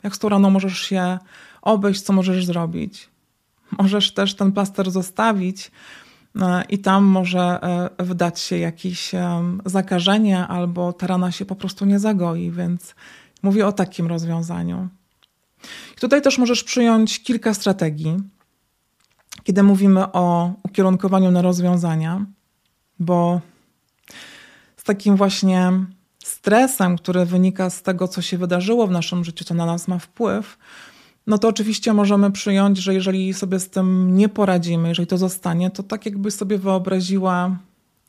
jak 0.04 0.16
z 0.16 0.20
tą 0.20 0.30
raną 0.30 0.50
możesz 0.50 0.80
się 0.80 1.18
obejść, 1.62 2.02
co 2.02 2.14
możesz 2.14 2.46
zrobić. 2.46 3.11
Możesz 3.80 4.14
też 4.14 4.36
ten 4.36 4.52
plaster 4.52 4.92
zostawić 4.92 5.72
e, 6.42 6.64
i 6.70 6.80
tam 6.80 7.04
może 7.04 7.60
e, 8.00 8.04
wdać 8.04 8.40
się 8.40 8.58
jakieś 8.58 9.12
zakażenie 9.66 10.48
albo 10.48 10.94
ta 10.94 11.08
rana 11.08 11.32
się 11.32 11.46
po 11.46 11.56
prostu 11.56 11.86
nie 11.86 12.00
zagoi, 12.00 12.52
więc 12.52 12.96
mówię 13.44 13.68
o 13.68 13.72
takim 13.72 14.08
rozwiązaniu. 14.08 14.90
Tutaj 16.00 16.22
też 16.22 16.38
możesz 16.38 16.64
przyjąć 16.64 17.24
kilka 17.24 17.54
strategii, 17.54 18.18
kiedy 19.44 19.64
mówimy 19.64 20.12
o 20.12 20.54
ukierunkowaniu 20.64 21.32
na 21.32 21.42
rozwiązania, 21.42 22.26
bo 23.00 23.42
z 24.78 24.84
takim 24.84 25.16
właśnie 25.16 25.72
stresem, 26.24 26.98
który 26.98 27.26
wynika 27.26 27.70
z 27.70 27.82
tego, 27.82 28.08
co 28.08 28.22
się 28.22 28.38
wydarzyło 28.38 28.88
w 28.88 28.92
naszym 28.92 29.24
życiu, 29.24 29.46
co 29.46 29.54
na 29.54 29.66
nas 29.66 29.88
ma 29.88 30.00
wpływ, 30.00 30.58
no 31.28 31.38
to 31.38 31.48
oczywiście 31.48 31.94
możemy 31.94 32.32
przyjąć, 32.32 32.78
że 32.78 32.94
jeżeli 32.94 33.34
sobie 33.34 33.60
z 33.60 33.70
tym 33.70 34.18
nie 34.18 34.30
poradzimy, 34.30 34.90
jeżeli 34.90 35.08
to 35.08 35.18
zostanie, 35.18 35.70
to 35.70 35.84
tak 35.84 36.06
jakby 36.06 36.32
sobie 36.32 36.58
wyobraziła 36.58 37.58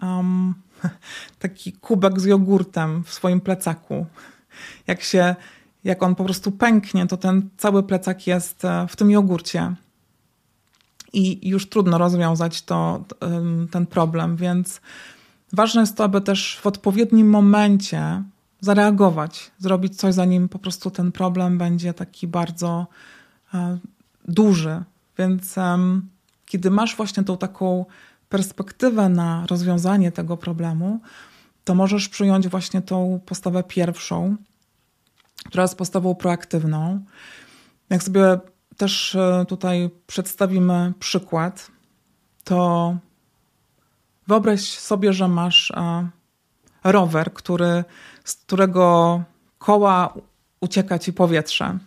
um, 0.03 0.55
taki 1.39 1.73
kubek 1.73 2.21
z 2.21 2.25
jogurtem 2.25 3.05
w 3.05 3.13
swoim 3.13 3.41
plecaku. 3.41 4.07
Jak 4.87 5.03
się, 5.03 5.35
jak 5.85 6.03
on 6.03 6.15
po 6.15 6.25
prostu 6.25 6.53
pęknie, 6.53 7.07
to 7.07 7.17
ten 7.17 7.49
cały 7.57 7.83
plecak 7.83 8.27
jest 8.27 8.65
e, 8.65 8.87
w 8.89 8.97
tym 8.97 9.11
jogurcie. 9.11 9.75
I 11.13 11.49
już 11.49 11.69
trudno 11.69 11.99
rozwiązać 11.99 12.63
to, 12.63 13.05
ten 13.71 13.87
problem, 13.87 14.37
więc 14.37 14.81
ważne 15.53 15.81
jest 15.81 15.97
to, 15.97 16.05
aby 16.05 16.21
też 16.21 16.59
w 16.63 16.67
odpowiednim 16.67 17.31
momencie 17.31 18.23
zareagować, 18.63 19.51
zrobić 19.59 19.97
coś, 19.97 20.15
zanim 20.15 20.49
po 20.49 20.59
prostu 20.59 20.91
ten 20.91 21.13
problem 21.13 21.59
będzie 21.59 21.95
taki 21.95 22.27
bardzo 22.27 22.87
e, 23.55 23.79
duży. 24.29 24.83
Więc 25.19 25.55
kiedy 26.47 26.71
masz 26.71 26.97
właśnie 26.97 27.25
tą 27.25 27.37
taką 27.37 27.85
perspektywę 28.29 29.09
na 29.09 29.47
rozwiązanie 29.47 30.13
tego 30.13 30.37
problemu, 30.37 31.01
to 31.65 31.75
możesz 31.75 32.09
przyjąć 32.09 32.49
właśnie 32.49 32.83
tą 32.83 33.21
postawę 33.27 33.63
pierwszą, 33.63 34.37
która 35.47 35.63
jest 35.63 35.77
postawą 35.77 36.15
proaktywną. 36.15 37.05
Jak 37.91 38.03
sobie 38.03 38.39
też 38.77 39.15
e, 39.15 39.45
tutaj 39.49 39.91
przedstawimy 40.07 40.93
przykład, 40.99 41.71
to 42.45 42.97
wyobraź 44.27 44.79
sobie, 44.79 45.13
że 45.13 45.29
masz 45.29 45.71
e, 45.71 46.09
rower, 46.85 47.33
który 47.33 47.85
z 48.25 48.35
którego 48.35 49.23
koła 49.59 50.15
ucieka 50.61 50.99
ci 50.99 51.13
powietrze. 51.13 51.79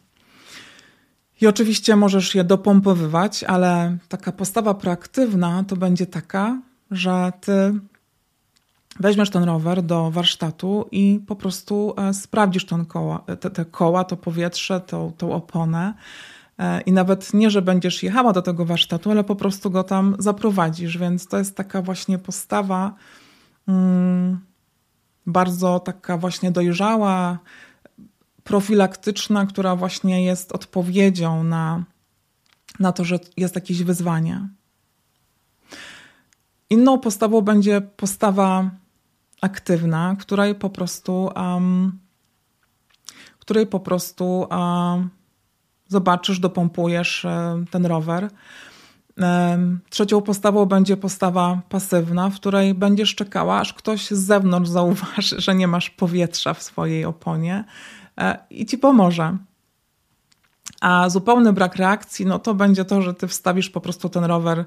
I 1.42 1.48
oczywiście 1.48 1.96
możesz 1.96 2.36
je 2.36 2.44
dopompowywać, 2.44 3.44
ale 3.44 3.98
taka 4.08 4.32
postawa 4.32 4.74
proaktywna 4.74 5.64
to 5.68 5.76
będzie 5.76 6.06
taka, 6.06 6.62
że 6.92 7.32
ty 7.42 7.74
weźmiesz 9.00 9.30
ten 9.30 9.44
rower 9.44 9.84
do 9.84 10.12
warsztatu 10.12 10.88
i 10.92 11.20
po 11.28 11.36
prostu 11.36 11.94
e, 11.98 12.14
sprawdzisz 12.14 12.66
ten 12.66 12.86
koła, 12.86 13.24
te, 13.40 13.50
te 13.50 13.66
koła, 13.66 14.04
to 14.04 14.18
powietrze, 14.18 14.82
tą, 14.82 15.12
tą 15.18 15.34
oponę. 15.34 15.94
E, 16.60 16.82
I 16.82 16.92
nawet 16.92 17.34
nie, 17.34 17.50
że 17.50 17.62
będziesz 17.62 18.04
jechała 18.04 18.34
do 18.34 18.42
tego 18.42 18.66
warsztatu, 18.66 19.12
ale 19.12 19.24
po 19.24 19.36
prostu 19.36 19.72
go 19.72 19.84
tam 19.84 20.16
zaprowadzisz. 20.20 20.98
Więc 20.98 21.28
to 21.28 21.38
jest 21.38 21.56
taka 21.58 21.82
właśnie 21.82 22.18
postawa. 22.18 22.94
Hmm, 23.66 24.40
bardzo 25.26 25.80
taka 25.80 26.18
właśnie 26.18 26.52
dojrzała, 26.52 27.40
profilaktyczna, 28.44 29.46
która 29.46 29.76
właśnie 29.76 30.26
jest 30.26 30.52
odpowiedzią 30.52 31.44
na, 31.44 31.84
na 32.80 32.92
to, 32.92 33.04
że 33.04 33.20
jest 33.38 33.56
jakieś 33.56 33.84
wyzwanie. 33.84 34.48
Inną 36.70 37.00
postawą 37.00 37.42
będzie 37.42 37.82
postawa 37.82 38.70
aktywna, 39.42 40.16
której 40.20 40.56
po 40.56 40.70
prostu, 40.70 41.30
um, 41.36 42.00
której 43.40 43.68
po 43.68 43.80
prostu 43.80 44.48
um, 44.52 45.10
zobaczysz, 45.88 46.40
dopompujesz 46.40 47.26
um, 47.26 47.68
ten 47.68 47.86
rower 47.86 48.30
Trzecią 49.90 50.22
postawą 50.22 50.66
będzie 50.66 50.98
postawa 50.98 51.62
pasywna, 51.70 52.30
w 52.30 52.36
której 52.36 52.74
będziesz 52.74 53.16
czekała, 53.16 53.60
aż 53.60 53.74
ktoś 53.74 54.12
z 54.12 54.20
zewnątrz 54.20 54.70
zauważy, 54.70 55.42
że 55.42 55.56
nie 55.56 55.68
masz 55.68 55.90
powietrza 55.90 56.54
w 56.54 56.64
swojej 56.64 57.06
oponie 57.06 57.64
e, 58.18 58.38
i 58.50 58.66
ci 58.66 58.78
pomoże. 58.78 59.38
A 60.82 61.10
zupełny 61.10 61.54
brak 61.54 61.76
reakcji, 61.76 62.26
no 62.26 62.40
to 62.40 62.54
będzie 62.54 62.86
to, 62.86 63.02
że 63.02 63.14
ty 63.14 63.28
wstawisz 63.28 63.70
po 63.70 63.82
prostu 63.82 64.10
ten 64.10 64.24
rower 64.24 64.66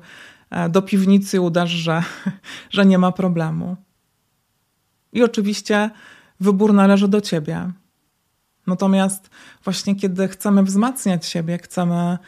e, 0.50 0.68
do 0.68 0.82
piwnicy 0.82 1.36
i 1.36 1.40
udasz, 1.40 1.70
że, 1.70 2.02
że 2.70 2.86
nie 2.86 2.98
ma 2.98 3.12
problemu. 3.12 3.76
I 5.12 5.22
oczywiście 5.22 5.90
wybór 6.40 6.74
należy 6.74 7.08
do 7.08 7.20
ciebie. 7.20 7.72
Natomiast 8.66 9.30
właśnie 9.64 9.96
kiedy 9.96 10.28
chcemy 10.28 10.62
wzmacniać 10.62 11.26
siebie, 11.26 11.58
chcemy 11.58 12.18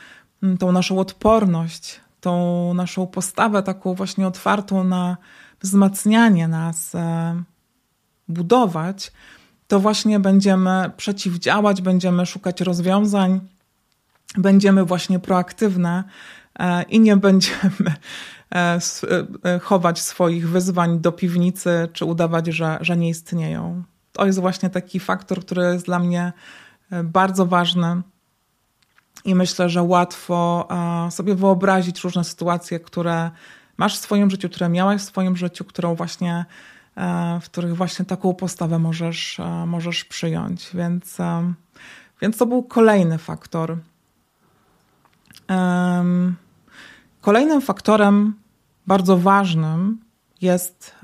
mm, 0.43 0.59
tą 0.59 0.73
naszą 0.73 0.99
odporność, 0.99 2.01
tą 2.21 2.75
naszą 2.75 3.07
postawę 3.07 3.63
taką 3.63 3.95
właśnie 3.95 4.27
otwartą 4.27 4.85
na 4.85 5.17
wzmacnianie 5.61 6.49
nas 6.49 6.95
e, 6.95 7.43
budować, 8.29 9.13
to 9.69 9.81
właśnie 9.81 10.21
będziemy 10.21 10.91
przeciwdziałać, 10.97 11.83
będziemy 11.83 12.27
szukać 12.27 12.61
rozwiązań, 12.61 13.41
będziemy 14.37 14.85
właśnie 14.85 15.19
proaktywne 15.19 16.05
e, 16.59 16.83
i 16.83 17.01
nie 17.01 17.17
będziemy 17.17 17.95
e, 18.55 18.79
chować 19.63 20.01
swoich 20.01 20.49
wyzwań 20.49 21.01
do 21.01 21.13
piwnicy 21.13 21.89
czy 21.93 22.05
udawać, 22.05 22.47
że, 22.47 22.79
że 22.81 22.97
nie 22.97 23.09
istnieją. 23.09 23.83
To 24.13 24.27
jest 24.27 24.41
właśnie 24.41 24.71
taki 24.71 25.01
faktor, 25.01 25.41
który 25.41 25.63
jest 25.63 25.87
dla 25.87 25.99
mnie 25.99 26.33
bardzo 27.05 27.47
ważny 27.47 28.03
i 29.25 29.35
myślę, 29.35 29.69
że 29.69 29.83
łatwo 29.83 30.69
sobie 31.11 31.35
wyobrazić 31.35 32.01
różne 32.01 32.25
sytuacje, 32.25 32.81
które 32.81 33.31
masz 33.81 33.99
w 33.99 34.01
swoim 34.01 34.31
życiu, 34.31 34.49
które 34.49 34.69
miałaś 34.69 35.01
w 35.01 35.05
swoim 35.05 35.37
życiu, 35.37 35.65
którą 35.65 35.95
właśnie, 35.95 36.45
e, 36.97 37.41
w 37.43 37.45
których 37.45 37.77
właśnie 37.77 38.05
taką 38.05 38.35
postawę 38.35 38.79
możesz, 38.79 39.41
e, 39.41 39.67
możesz 39.67 40.05
przyjąć. 40.05 40.71
Więc, 40.75 41.21
e, 41.21 41.53
więc 42.23 42.37
to 42.37 42.47
był 42.47 42.63
kolejny 42.63 43.19
faktor. 43.19 43.77
Kolejnym 47.21 47.61
faktorem 47.61 48.35
bardzo 48.87 49.17
ważnym 49.17 50.01
jest 50.41 50.95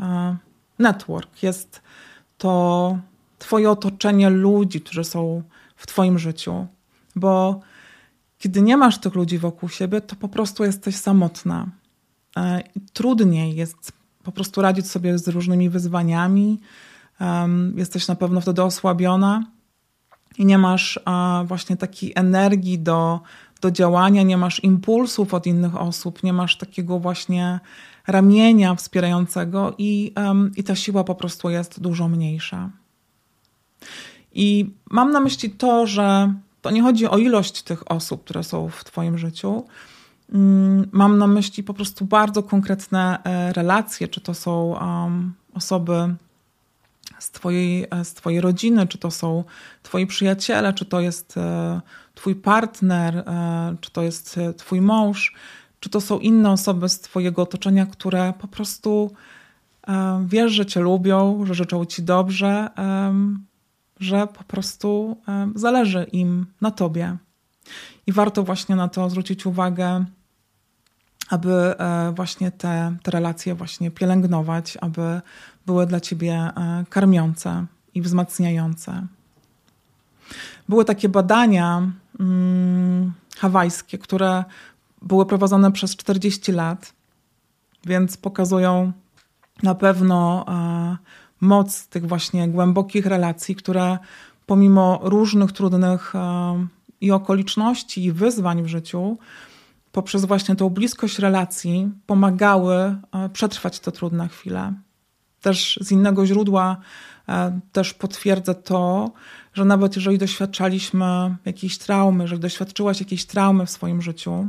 network, 0.78 1.42
jest 1.42 1.82
to 2.38 2.98
Twoje 3.38 3.70
otoczenie 3.70 4.30
ludzi, 4.30 4.80
którzy 4.80 5.04
są 5.04 5.42
w 5.76 5.86
Twoim 5.86 6.18
życiu, 6.18 6.66
bo 7.16 7.60
kiedy 8.38 8.62
nie 8.62 8.76
masz 8.76 8.98
tych 8.98 9.14
ludzi 9.14 9.38
wokół 9.38 9.68
siebie, 9.68 10.00
to 10.00 10.16
po 10.16 10.28
prostu 10.28 10.64
jesteś 10.64 10.96
samotna. 10.96 11.66
E, 12.36 12.62
trudniej 12.92 13.56
jest 13.56 13.92
po 14.22 14.32
prostu 14.32 14.62
radzić 14.62 14.90
sobie 14.90 15.18
z 15.18 15.28
różnymi 15.28 15.70
wyzwaniami. 15.70 16.60
Jesteś 17.74 18.08
na 18.08 18.14
pewno 18.14 18.40
wtedy 18.40 18.62
osłabiona 18.62 19.44
i 20.38 20.46
nie 20.46 20.58
masz 20.58 21.00
właśnie 21.44 21.76
takiej 21.76 22.12
energii 22.14 22.78
do, 22.78 23.20
do 23.60 23.70
działania, 23.70 24.22
nie 24.22 24.36
masz 24.36 24.64
impulsów 24.64 25.34
od 25.34 25.46
innych 25.46 25.76
osób, 25.80 26.22
nie 26.22 26.32
masz 26.32 26.56
takiego 26.56 26.98
właśnie 26.98 27.60
ramienia 28.06 28.74
wspierającego 28.74 29.74
i, 29.78 30.14
i 30.56 30.64
ta 30.64 30.74
siła 30.74 31.04
po 31.04 31.14
prostu 31.14 31.50
jest 31.50 31.80
dużo 31.80 32.08
mniejsza. 32.08 32.70
I 34.32 34.70
mam 34.90 35.10
na 35.10 35.20
myśli 35.20 35.50
to, 35.50 35.86
że 35.86 36.34
to 36.66 36.70
nie 36.70 36.82
chodzi 36.82 37.08
o 37.08 37.18
ilość 37.18 37.62
tych 37.62 37.90
osób, 37.90 38.24
które 38.24 38.44
są 38.44 38.68
w 38.68 38.84
Twoim 38.84 39.18
życiu. 39.18 39.64
Mm, 40.32 40.88
mam 40.92 41.18
na 41.18 41.26
myśli 41.26 41.62
po 41.62 41.74
prostu 41.74 42.04
bardzo 42.04 42.42
konkretne 42.42 43.18
e, 43.24 43.52
relacje, 43.52 44.08
czy 44.08 44.20
to 44.20 44.34
są 44.34 44.78
osoby 45.54 46.14
z 47.18 47.30
twojej, 47.30 47.86
e, 47.90 48.04
z 48.04 48.14
twojej 48.14 48.40
rodziny, 48.40 48.86
czy 48.86 48.98
to 48.98 49.10
są 49.10 49.44
Twoi 49.82 50.06
przyjaciele, 50.06 50.72
czy 50.72 50.84
to 50.84 51.00
jest 51.00 51.36
e, 51.36 51.80
Twój 52.14 52.34
partner, 52.34 53.24
czy 53.80 53.90
to 53.90 54.02
jest 54.02 54.40
Twój 54.56 54.80
mąż, 54.80 55.34
czy 55.80 55.90
to 55.90 56.00
są 56.00 56.18
inne 56.18 56.50
osoby 56.50 56.88
z 56.88 57.00
Twojego 57.00 57.42
otoczenia, 57.42 57.86
które 57.86 58.32
po 58.38 58.48
prostu 58.48 59.10
wiesz, 60.26 60.52
że 60.52 60.66
Cię 60.66 60.80
lubią, 60.80 61.44
że 61.46 61.54
życzą 61.54 61.84
Ci 61.84 62.02
dobrze 62.02 62.70
że 64.00 64.26
po 64.26 64.44
prostu 64.44 65.16
zależy 65.54 66.06
im 66.12 66.46
na 66.60 66.70
tobie. 66.70 67.16
I 68.06 68.12
warto 68.12 68.42
właśnie 68.42 68.76
na 68.76 68.88
to 68.88 69.10
zwrócić 69.10 69.46
uwagę, 69.46 70.04
aby 71.30 71.74
właśnie 72.14 72.50
te, 72.50 72.96
te 73.02 73.10
relacje 73.10 73.54
właśnie 73.54 73.90
pielęgnować, 73.90 74.78
aby 74.80 75.20
były 75.66 75.86
dla 75.86 76.00
ciebie 76.00 76.50
karmiące 76.90 77.66
i 77.94 78.02
wzmacniające. 78.02 79.06
Były 80.68 80.84
takie 80.84 81.08
badania 81.08 81.90
hmm, 82.18 83.12
hawajskie, 83.36 83.98
które 83.98 84.44
były 85.02 85.26
prowadzone 85.26 85.72
przez 85.72 85.96
40 85.96 86.52
lat, 86.52 86.92
więc 87.86 88.16
pokazują 88.16 88.92
na 89.62 89.74
pewno 89.74 90.44
e, 90.48 90.96
moc 91.40 91.88
tych 91.88 92.06
właśnie 92.06 92.48
głębokich 92.48 93.06
relacji, 93.06 93.54
które 93.54 93.98
pomimo 94.46 95.00
różnych 95.02 95.52
trudnych 95.52 96.14
e, 96.14 96.66
i 97.00 97.10
okoliczności, 97.10 98.04
i 98.04 98.12
wyzwań 98.12 98.62
w 98.62 98.66
życiu, 98.66 99.18
poprzez 99.92 100.24
właśnie 100.24 100.56
tą 100.56 100.70
bliskość 100.70 101.18
relacji 101.18 101.90
pomagały 102.06 102.74
e, 102.74 102.98
przetrwać 103.32 103.80
te 103.80 103.92
trudne 103.92 104.28
chwile. 104.28 104.72
Też 105.40 105.78
z 105.82 105.92
innego 105.92 106.26
źródła 106.26 106.76
też 107.72 107.94
potwierdzę 107.94 108.54
to, 108.54 109.10
że 109.54 109.64
nawet 109.64 109.96
jeżeli 109.96 110.18
doświadczaliśmy 110.18 111.36
jakiejś 111.44 111.78
traumy, 111.78 112.24
jeżeli 112.24 112.40
doświadczyłaś 112.40 113.00
jakiejś 113.00 113.24
traumy 113.24 113.66
w 113.66 113.70
swoim 113.70 114.02
życiu, 114.02 114.48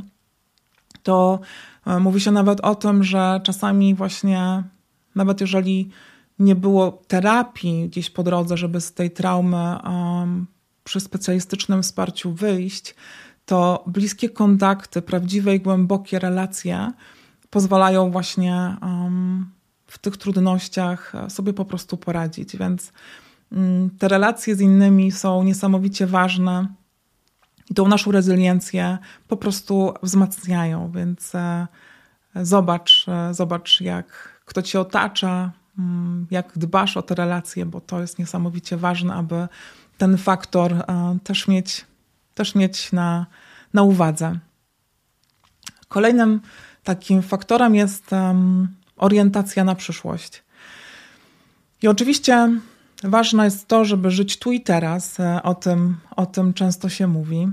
to 1.02 1.40
e, 1.86 1.98
mówi 1.98 2.20
się 2.20 2.30
nawet 2.30 2.60
o 2.60 2.74
tym, 2.74 3.04
że 3.04 3.40
czasami 3.44 3.94
właśnie, 3.94 4.62
nawet 5.14 5.40
jeżeli 5.40 5.90
nie 6.38 6.54
było 6.54 7.02
terapii 7.08 7.88
gdzieś 7.88 8.10
po 8.10 8.22
drodze, 8.22 8.56
żeby 8.56 8.80
z 8.80 8.92
tej 8.92 9.10
traumy 9.10 9.76
um, 9.84 10.46
przy 10.84 11.00
specjalistycznym 11.00 11.82
wsparciu 11.82 12.32
wyjść, 12.32 12.94
to 13.46 13.84
bliskie 13.86 14.28
kontakty, 14.30 15.02
prawdziwe 15.02 15.54
i 15.54 15.60
głębokie 15.60 16.18
relacje 16.18 16.92
pozwalają 17.50 18.10
właśnie 18.10 18.76
um, 18.82 19.50
w 19.86 19.98
tych 19.98 20.16
trudnościach 20.16 21.12
sobie 21.28 21.52
po 21.52 21.64
prostu 21.64 21.96
poradzić. 21.96 22.56
Więc 22.56 22.92
um, 23.52 23.90
te 23.98 24.08
relacje 24.08 24.56
z 24.56 24.60
innymi 24.60 25.12
są 25.12 25.42
niesamowicie 25.42 26.06
ważne 26.06 26.68
i 27.70 27.74
tą 27.74 27.88
naszą 27.88 28.12
rezyliencję 28.12 28.98
po 29.28 29.36
prostu 29.36 29.94
wzmacniają. 30.02 30.90
Więc 30.90 31.34
e, 31.34 31.66
zobacz, 32.34 33.06
e, 33.08 33.34
zobacz, 33.34 33.80
jak 33.80 34.38
kto 34.44 34.62
cię 34.62 34.80
otacza, 34.80 35.52
jak 36.30 36.58
dbasz 36.58 36.96
o 36.96 37.02
te 37.02 37.14
relacje, 37.14 37.66
bo 37.66 37.80
to 37.80 38.00
jest 38.00 38.18
niesamowicie 38.18 38.76
ważne, 38.76 39.14
aby 39.14 39.48
ten 39.98 40.18
faktor 40.18 40.72
e, 40.72 41.18
też 41.24 41.48
mieć, 41.48 41.84
też 42.34 42.54
mieć 42.54 42.92
na, 42.92 43.26
na 43.74 43.82
uwadze. 43.82 44.38
Kolejnym 45.88 46.40
takim 46.84 47.22
faktorem 47.22 47.74
jest 47.74 48.10
orientacja 48.96 49.64
na 49.64 49.74
przyszłość. 49.74 50.42
I 51.82 51.88
oczywiście 51.88 52.60
Ważne 53.04 53.44
jest 53.44 53.68
to, 53.68 53.84
żeby 53.84 54.10
żyć 54.10 54.38
tu 54.38 54.52
i 54.52 54.60
teraz. 54.60 55.20
E, 55.20 55.42
o 55.42 55.54
tym, 55.54 55.96
o 56.16 56.26
tym 56.26 56.54
często 56.54 56.88
się 56.88 57.06
mówi. 57.06 57.48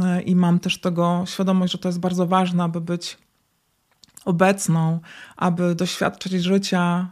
E, 0.00 0.22
I 0.22 0.36
mam 0.36 0.58
też 0.58 0.80
tego 0.80 1.24
świadomość, 1.26 1.72
że 1.72 1.78
to 1.78 1.88
jest 1.88 2.00
bardzo 2.00 2.26
ważne, 2.26 2.64
aby 2.64 2.80
być 2.80 3.18
obecną, 4.24 5.00
aby 5.36 5.74
doświadczyć 5.74 6.32
życia 6.32 7.08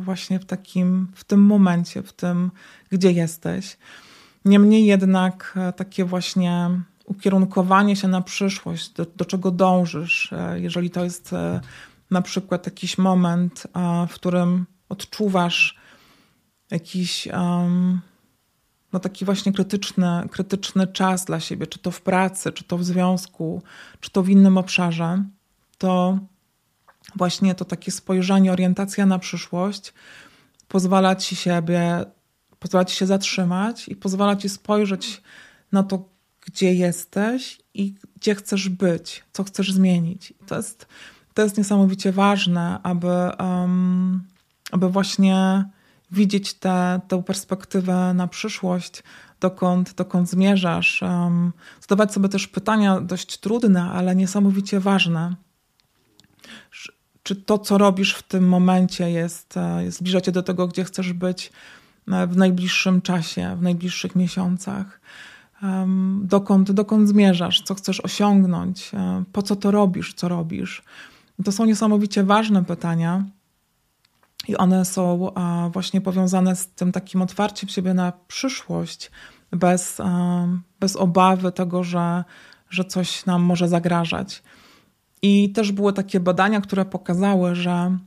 właśnie 0.00 0.38
w 0.38 0.44
takim, 0.44 1.08
w 1.14 1.24
tym 1.24 1.40
momencie, 1.40 2.02
w 2.02 2.12
tym, 2.12 2.50
gdzie 2.90 3.12
jesteś. 3.12 3.76
Niemniej 4.44 4.86
jednak 4.86 5.58
takie 5.76 6.04
właśnie 6.04 6.70
ukierunkowanie 7.04 7.96
się 7.96 8.08
na 8.08 8.20
przyszłość, 8.20 8.90
do, 8.90 9.06
do 9.16 9.24
czego 9.24 9.50
dążysz, 9.50 10.30
jeżeli 10.54 10.90
to 10.90 11.04
jest 11.04 11.34
na 12.10 12.22
przykład 12.22 12.66
jakiś 12.66 12.98
moment, 12.98 13.66
w 14.08 14.14
którym 14.14 14.66
odczuwasz, 14.88 15.76
jakiś 16.70 17.28
no 18.92 19.00
taki 19.00 19.24
właśnie 19.24 19.52
krytyczny, 19.52 20.06
krytyczny 20.30 20.86
czas 20.86 21.24
dla 21.24 21.40
siebie, 21.40 21.66
czy 21.66 21.78
to 21.78 21.90
w 21.90 22.00
pracy, 22.00 22.52
czy 22.52 22.64
to 22.64 22.78
w 22.78 22.84
związku, 22.84 23.62
czy 24.00 24.10
to 24.10 24.22
w 24.22 24.28
innym 24.28 24.58
obszarze, 24.58 25.24
to 25.78 26.18
właśnie 27.14 27.54
to 27.54 27.64
takie 27.64 27.92
spojrzenie, 27.92 28.52
orientacja 28.52 29.06
na 29.06 29.18
przyszłość 29.18 29.92
pozwala 30.68 31.16
ci 31.16 31.36
siebie, 31.36 32.04
pozwala 32.58 32.84
ci 32.84 32.96
się 32.96 33.06
zatrzymać 33.06 33.88
i 33.88 33.96
pozwala 33.96 34.36
ci 34.36 34.48
spojrzeć 34.48 35.22
na 35.72 35.82
to, 35.82 36.08
gdzie 36.40 36.74
jesteś 36.74 37.60
i 37.74 37.94
gdzie 38.16 38.34
chcesz 38.34 38.68
być, 38.68 39.24
co 39.32 39.44
chcesz 39.44 39.72
zmienić. 39.72 40.34
To 40.46 40.56
jest, 40.56 40.86
to 41.34 41.42
jest 41.42 41.58
niesamowicie 41.58 42.12
ważne, 42.12 42.80
aby, 42.82 43.30
um, 43.38 44.24
aby 44.72 44.90
właśnie 44.90 45.64
widzieć 46.10 46.54
tę, 46.54 47.00
perspektywę 47.26 48.14
na 48.14 48.28
przyszłość, 48.28 49.02
dokąd, 49.40 49.94
dokąd 49.94 50.30
zmierzasz. 50.30 51.02
Um, 51.02 51.52
zadawać 51.80 52.12
sobie 52.12 52.28
też 52.28 52.48
pytania 52.48 53.00
dość 53.00 53.38
trudne, 53.38 53.82
ale 53.82 54.16
niesamowicie 54.16 54.80
ważne. 54.80 55.36
Czy 57.26 57.36
to, 57.36 57.58
co 57.58 57.78
robisz 57.78 58.14
w 58.14 58.22
tym 58.22 58.48
momencie, 58.48 59.10
jest, 59.10 59.56
e, 59.56 59.84
jest 59.84 59.98
zbliża 59.98 60.20
cię 60.20 60.32
do 60.32 60.42
tego, 60.42 60.68
gdzie 60.68 60.84
chcesz 60.84 61.12
być 61.12 61.52
e, 62.08 62.26
w 62.26 62.36
najbliższym 62.36 63.02
czasie, 63.02 63.56
w 63.56 63.62
najbliższych 63.62 64.16
miesiącach? 64.16 65.00
Dokąd, 66.22 66.72
dokąd 66.72 67.08
zmierzasz, 67.08 67.62
co 67.62 67.74
chcesz 67.74 68.00
osiągnąć, 68.00 68.94
e, 68.94 69.24
po 69.32 69.42
co 69.42 69.56
to 69.56 69.70
robisz, 69.70 70.14
co 70.14 70.28
robisz. 70.28 70.82
To 71.44 71.52
są 71.52 71.64
niesamowicie 71.64 72.24
ważne 72.24 72.64
pytania, 72.64 73.24
i 74.48 74.56
one 74.56 74.84
są 74.84 75.32
właśnie 75.72 76.00
powiązane 76.00 76.56
z 76.56 76.68
tym 76.68 76.92
takim 76.92 77.22
otwarciem 77.22 77.68
siebie 77.68 77.94
na 77.94 78.12
przyszłość, 78.28 79.10
bez, 79.50 79.98
bez 80.80 80.96
obawy 80.96 81.52
tego, 81.52 81.84
że, 81.84 82.24
że 82.70 82.84
coś 82.84 83.26
nam 83.26 83.42
może 83.42 83.68
zagrażać. 83.68 84.42
I 85.26 85.50
też 85.50 85.72
były 85.72 85.92
takie 85.92 86.20
badania, 86.20 86.60
które 86.60 86.84
pokazały, 86.84 87.54
że 87.54 87.98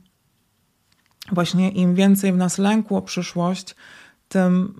właśnie 1.32 1.70
im 1.70 1.94
więcej 1.94 2.32
w 2.32 2.36
nas 2.36 2.58
lęku 2.58 2.96
o 2.96 3.02
przyszłość, 3.02 3.74
tym, 4.28 4.74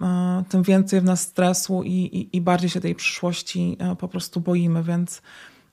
tym 0.49 0.63
więcej 0.63 1.01
w 1.01 1.05
nas 1.05 1.21
stresu 1.21 1.83
i, 1.83 1.91
i, 1.91 2.37
i 2.37 2.41
bardziej 2.41 2.71
się 2.71 2.81
tej 2.81 2.95
przyszłości 2.95 3.77
po 3.99 4.09
prostu 4.09 4.41
boimy. 4.41 4.83
Więc 4.83 5.23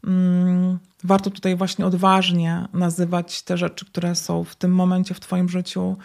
Mm, 0.03 0.80
warto 1.03 1.30
tutaj 1.30 1.56
właśnie 1.56 1.86
odważnie 1.86 2.67
nazywać 2.73 3.41
te 3.41 3.58
rzeczy, 3.58 3.86
które 3.86 4.15
są 4.15 4.43
w 4.43 4.56
tym 4.56 4.75
momencie 4.75 5.13
w 5.13 5.19
Twoim 5.19 5.49
życiu 5.49 5.97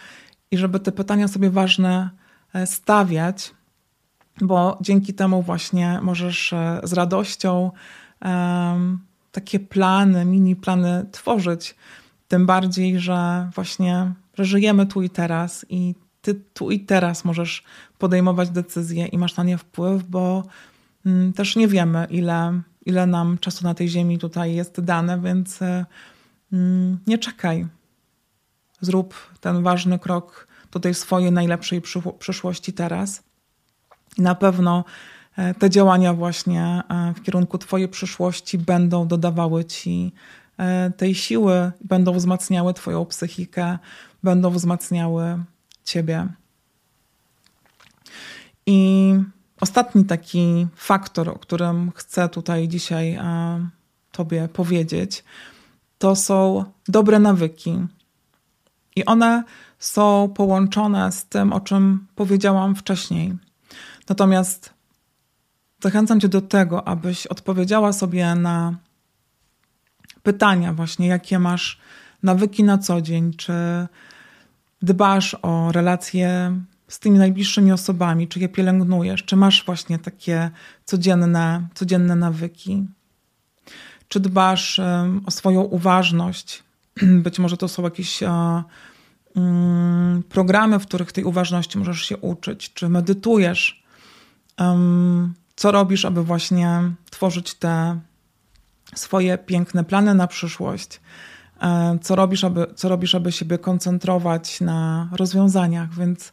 i 0.50 0.58
żeby 0.58 0.80
te 0.80 0.92
pytania 0.92 1.28
sobie 1.28 1.50
ważne 1.50 2.10
e, 2.52 2.66
stawiać, 2.66 3.54
bo 4.40 4.78
dzięki 4.80 5.14
temu 5.14 5.42
właśnie 5.42 5.98
możesz 6.02 6.52
e, 6.52 6.80
z 6.82 6.92
radością 6.92 7.70
um, 8.24 8.98
takie 9.32 9.60
plany, 9.60 10.24
mini 10.24 10.56
plany 10.56 11.06
tworzyć. 11.12 11.74
Tym 12.28 12.46
bardziej, 12.46 13.00
że 13.00 13.50
właśnie 13.54 14.12
że 14.34 14.44
żyjemy 14.44 14.86
tu 14.86 15.02
i 15.02 15.10
teraz 15.10 15.66
i 15.68 15.94
ty 16.22 16.34
tu 16.34 16.70
i 16.70 16.80
teraz 16.80 17.24
możesz 17.24 17.64
podejmować 17.98 18.50
decyzje 18.50 19.06
i 19.06 19.18
masz 19.18 19.36
na 19.36 19.44
nie 19.44 19.58
wpływ, 19.58 20.02
bo 20.02 20.42
mm, 21.06 21.32
też 21.32 21.56
nie 21.56 21.68
wiemy, 21.68 22.06
ile 22.10 22.62
ile 22.86 23.06
nam 23.06 23.38
czasu 23.38 23.64
na 23.64 23.74
tej 23.74 23.88
ziemi 23.88 24.18
tutaj 24.18 24.54
jest 24.54 24.80
dane, 24.80 25.20
więc 25.20 25.62
e, 25.62 25.86
mm, 26.52 26.98
nie 27.06 27.18
czekaj. 27.18 27.66
Zrób 28.80 29.14
ten 29.40 29.62
ważny 29.62 29.98
krok 29.98 30.48
do 30.72 30.80
tej 30.80 30.94
swojej 30.94 31.32
najlepszej 31.32 31.82
przyszłości 32.18 32.72
teraz. 32.72 33.22
Na 34.18 34.34
pewno 34.34 34.84
te 35.58 35.70
działania 35.70 36.14
właśnie 36.14 36.82
e, 36.88 37.14
w 37.14 37.22
kierunku 37.22 37.58
Twojej 37.58 37.88
przyszłości 37.88 38.58
będą 38.58 39.08
dodawały 39.08 39.64
Ci 39.64 40.12
tej 40.96 41.14
siły, 41.14 41.72
będą 41.84 42.12
wzmacniały 42.12 42.74
Twoją 42.74 43.06
psychikę, 43.06 43.78
będą 44.22 44.50
wzmacniały 44.50 45.44
Ciebie. 45.84 46.26
I 48.66 49.14
Ostatni 49.62 50.04
taki 50.04 50.66
faktor, 50.76 51.28
o 51.28 51.38
którym 51.38 51.92
chcę 51.94 52.28
tutaj 52.28 52.68
dzisiaj 52.68 53.14
e, 53.14 53.68
Tobie 54.12 54.48
powiedzieć, 54.52 55.24
to 55.98 56.16
są 56.16 56.64
dobre 56.88 57.18
nawyki. 57.18 57.86
I 58.96 59.04
one 59.04 59.44
są 59.78 60.32
połączone 60.36 61.12
z 61.12 61.24
tym, 61.24 61.52
o 61.52 61.60
czym 61.60 62.06
powiedziałam 62.14 62.74
wcześniej. 62.74 63.34
Natomiast 64.08 64.71
zachęcam 65.82 66.20
Cię 66.20 66.28
do 66.28 66.40
tego, 66.40 66.88
abyś 66.88 67.26
odpowiedziała 67.26 67.92
sobie 67.92 68.34
na 68.34 68.74
pytania, 70.22 70.72
właśnie 70.72 71.06
jakie 71.06 71.38
masz 71.38 71.80
nawyki 72.22 72.64
na 72.64 72.78
co 72.78 73.00
dzień, 73.00 73.34
czy 73.34 73.52
dbasz 74.82 75.36
o 75.42 75.72
relacje 75.72 76.56
z 76.88 76.98
tymi 76.98 77.18
najbliższymi 77.18 77.72
osobami, 77.72 78.28
czy 78.28 78.40
je 78.40 78.48
pielęgnujesz, 78.48 79.24
czy 79.24 79.36
masz 79.36 79.64
właśnie 79.64 79.98
takie 79.98 80.50
codzienne, 80.84 81.68
codzienne 81.74 82.16
nawyki, 82.16 82.86
czy 84.08 84.20
dbasz 84.20 84.80
o 85.26 85.30
swoją 85.30 85.60
uważność. 85.60 86.62
Być 87.24 87.38
może 87.38 87.56
to 87.56 87.68
są 87.68 87.82
jakieś 87.82 88.22
mm, 88.22 90.22
programy, 90.28 90.78
w 90.78 90.86
których 90.86 91.12
tej 91.12 91.24
uważności 91.24 91.78
możesz 91.78 92.02
się 92.02 92.16
uczyć, 92.16 92.72
czy 92.74 92.88
medytujesz. 92.88 93.82
Co 95.56 95.72
robisz, 95.72 96.04
aby 96.04 96.24
właśnie 96.24 96.82
tworzyć 97.10 97.54
te 97.54 98.00
swoje 98.94 99.38
piękne 99.38 99.84
plany 99.84 100.14
na 100.14 100.26
przyszłość? 100.26 101.00
E, 101.62 101.98
co 102.02 102.16
robisz, 102.16 102.44
aby, 102.44 102.66
co 102.74 102.88
robisz, 102.88 103.14
aby 103.14 103.32
siebie 103.32 103.58
koncentrować 103.58 104.60
na 104.60 105.08
rozwiązaniach? 105.12 105.94
Więc 105.94 106.32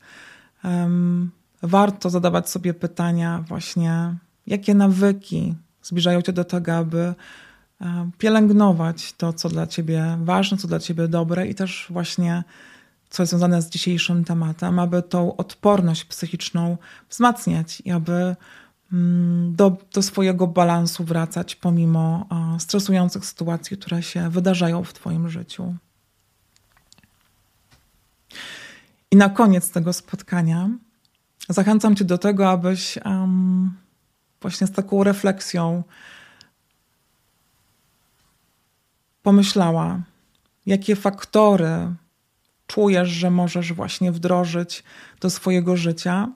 um, 0.63 1.31
warto 1.61 2.09
zadawać 2.09 2.49
sobie 2.49 2.73
pytania, 2.73 3.43
właśnie 3.47 4.15
jakie 4.47 4.73
nawyki 4.73 5.55
zbliżają 5.83 6.21
cię 6.21 6.33
do 6.33 6.43
tego, 6.43 6.75
aby 6.75 7.13
e, 7.81 8.09
pielęgnować 8.17 9.13
to, 9.13 9.33
co 9.33 9.49
dla 9.49 9.67
ciebie 9.67 10.17
ważne, 10.23 10.57
co 10.57 10.67
dla 10.67 10.79
ciebie 10.79 11.07
dobre 11.07 11.47
i 11.47 11.55
też 11.55 11.87
właśnie 11.89 12.43
co 13.09 13.23
jest 13.23 13.29
związane 13.29 13.61
z 13.61 13.69
dzisiejszym 13.69 14.23
tematem, 14.23 14.79
aby 14.79 15.01
tą 15.01 15.35
odporność 15.35 16.05
psychiczną 16.05 16.77
wzmacniać 17.09 17.81
i 17.85 17.91
aby 17.91 18.35
do, 19.49 19.77
do 19.93 20.01
swojego 20.01 20.47
balansu 20.47 21.03
wracać 21.03 21.55
pomimo 21.55 22.27
stresujących 22.59 23.25
sytuacji, 23.25 23.77
które 23.77 24.03
się 24.03 24.29
wydarzają 24.29 24.83
w 24.83 24.93
Twoim 24.93 25.29
życiu. 25.29 25.75
I 29.11 29.15
na 29.15 29.29
koniec 29.29 29.71
tego 29.71 29.93
spotkania 29.93 30.69
zachęcam 31.49 31.95
Cię 31.95 32.05
do 32.05 32.17
tego, 32.17 32.49
abyś 32.49 32.97
um, 33.05 33.77
właśnie 34.41 34.67
z 34.67 34.71
taką 34.71 35.03
refleksją 35.03 35.83
pomyślała, 39.23 39.99
jakie 40.65 40.95
faktory 40.95 41.95
czujesz, 42.67 43.09
że 43.09 43.31
możesz 43.31 43.73
właśnie 43.73 44.11
wdrożyć 44.11 44.83
do 45.19 45.29
swojego 45.29 45.77
życia. 45.77 46.27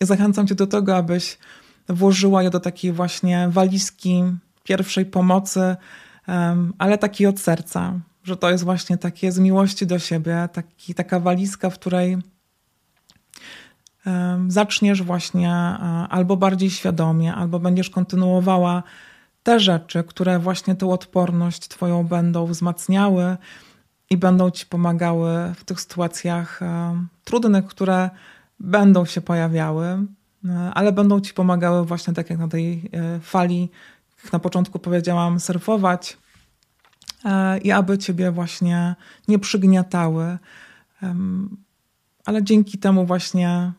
I 0.00 0.04
zachęcam 0.04 0.46
Cię 0.46 0.54
do 0.54 0.66
tego, 0.66 0.96
abyś 0.96 1.38
włożyła 1.88 2.42
je 2.42 2.50
do 2.50 2.60
takiej 2.60 2.92
właśnie 2.92 3.48
walizki 3.50 4.24
pierwszej 4.62 5.06
pomocy, 5.06 5.76
ale 6.78 6.98
takiej 6.98 7.26
od 7.26 7.40
serca, 7.40 7.92
że 8.24 8.36
to 8.36 8.50
jest 8.50 8.64
właśnie 8.64 8.98
takie 8.98 9.32
z 9.32 9.38
miłości 9.38 9.86
do 9.86 9.98
siebie, 9.98 10.48
taki, 10.52 10.94
taka 10.94 11.20
walizka, 11.20 11.70
w 11.70 11.74
której 11.74 12.18
zaczniesz 14.48 15.02
właśnie 15.02 15.54
albo 16.10 16.36
bardziej 16.36 16.70
świadomie, 16.70 17.34
albo 17.34 17.58
będziesz 17.58 17.90
kontynuowała 17.90 18.82
te 19.42 19.60
rzeczy, 19.60 20.04
które 20.04 20.38
właśnie 20.38 20.74
tę 20.74 20.90
odporność 20.90 21.68
Twoją 21.68 22.04
będą 22.04 22.46
wzmacniały 22.46 23.36
i 24.10 24.16
będą 24.16 24.50
Ci 24.50 24.66
pomagały 24.66 25.54
w 25.56 25.64
tych 25.64 25.80
sytuacjach 25.80 26.60
trudnych, 27.24 27.66
które 27.66 28.10
będą 28.60 29.04
się 29.04 29.20
pojawiały, 29.20 30.06
ale 30.74 30.92
będą 30.92 31.20
Ci 31.20 31.34
pomagały 31.34 31.86
właśnie 31.86 32.14
tak 32.14 32.30
jak 32.30 32.38
na 32.38 32.48
tej 32.48 32.90
fali, 33.20 33.70
jak 34.24 34.32
na 34.32 34.38
początku 34.38 34.78
powiedziałam, 34.78 35.40
surfować 35.40 36.18
i 37.62 37.72
aby 37.72 37.98
Ciebie 37.98 38.30
właśnie 38.30 38.94
nie 39.28 39.38
przygniatały. 39.38 40.38
Ale 42.24 42.42
dzięki 42.42 42.78
temu 42.78 43.06
właśnie 43.06 43.72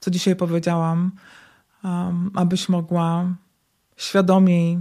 co 0.00 0.10
dzisiaj 0.10 0.36
powiedziałam, 0.36 1.10
abyś 2.34 2.68
mogła 2.68 3.34
świadomiej, 3.96 4.80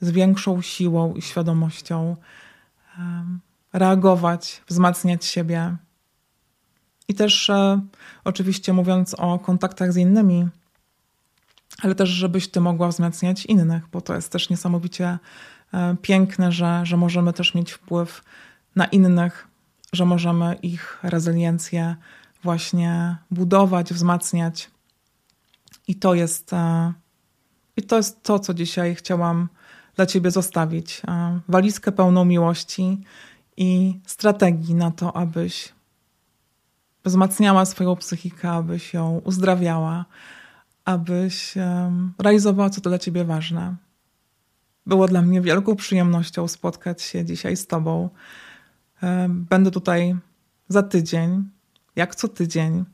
z 0.00 0.10
większą 0.10 0.62
siłą 0.62 1.14
i 1.14 1.22
świadomością 1.22 2.16
reagować, 3.72 4.62
wzmacniać 4.68 5.24
siebie. 5.24 5.76
I 7.08 7.14
też 7.14 7.50
e, 7.50 7.80
oczywiście 8.24 8.72
mówiąc 8.72 9.14
o 9.14 9.38
kontaktach 9.38 9.92
z 9.92 9.96
innymi, 9.96 10.48
ale 11.82 11.94
też 11.94 12.08
żebyś 12.08 12.48
ty 12.48 12.60
mogła 12.60 12.88
wzmacniać 12.88 13.46
innych, 13.46 13.88
bo 13.92 14.00
to 14.00 14.14
jest 14.14 14.32
też 14.32 14.50
niesamowicie 14.50 15.18
e, 15.74 15.96
piękne, 16.02 16.52
że, 16.52 16.80
że 16.84 16.96
możemy 16.96 17.32
też 17.32 17.54
mieć 17.54 17.72
wpływ 17.72 18.22
na 18.76 18.84
innych, 18.84 19.48
że 19.92 20.04
możemy 20.04 20.54
ich 20.54 20.98
rezyliencję 21.02 21.96
właśnie 22.42 23.16
budować, 23.30 23.92
wzmacniać. 23.92 24.70
I 25.88 25.94
to 25.94 26.14
jest, 26.14 26.52
e, 26.52 26.92
i 27.76 27.82
to, 27.82 27.96
jest 27.96 28.22
to, 28.22 28.38
co 28.38 28.54
dzisiaj 28.54 28.94
chciałam 28.94 29.48
dla 29.96 30.06
Ciebie 30.06 30.30
zostawić. 30.30 31.02
Walizkę 31.48 31.92
pełną 31.92 32.24
miłości 32.24 32.98
i 33.56 34.00
strategii 34.06 34.74
na 34.74 34.90
to, 34.90 35.16
abyś 35.16 35.75
wzmacniała 37.06 37.64
swoją 37.64 37.96
psychikę, 37.96 38.50
abyś 38.50 38.94
ją 38.94 39.20
uzdrawiała, 39.24 40.04
abyś 40.84 41.54
realizowała, 42.18 42.70
co 42.70 42.80
to 42.80 42.90
dla 42.90 42.98
Ciebie 42.98 43.24
ważne. 43.24 43.76
Było 44.86 45.08
dla 45.08 45.22
mnie 45.22 45.40
wielką 45.40 45.76
przyjemnością 45.76 46.48
spotkać 46.48 47.02
się 47.02 47.24
dzisiaj 47.24 47.56
z 47.56 47.66
Tobą. 47.66 48.08
Będę 49.28 49.70
tutaj 49.70 50.16
za 50.68 50.82
tydzień 50.82 51.44
jak 51.96 52.14
co 52.14 52.28
tydzień. 52.28 52.84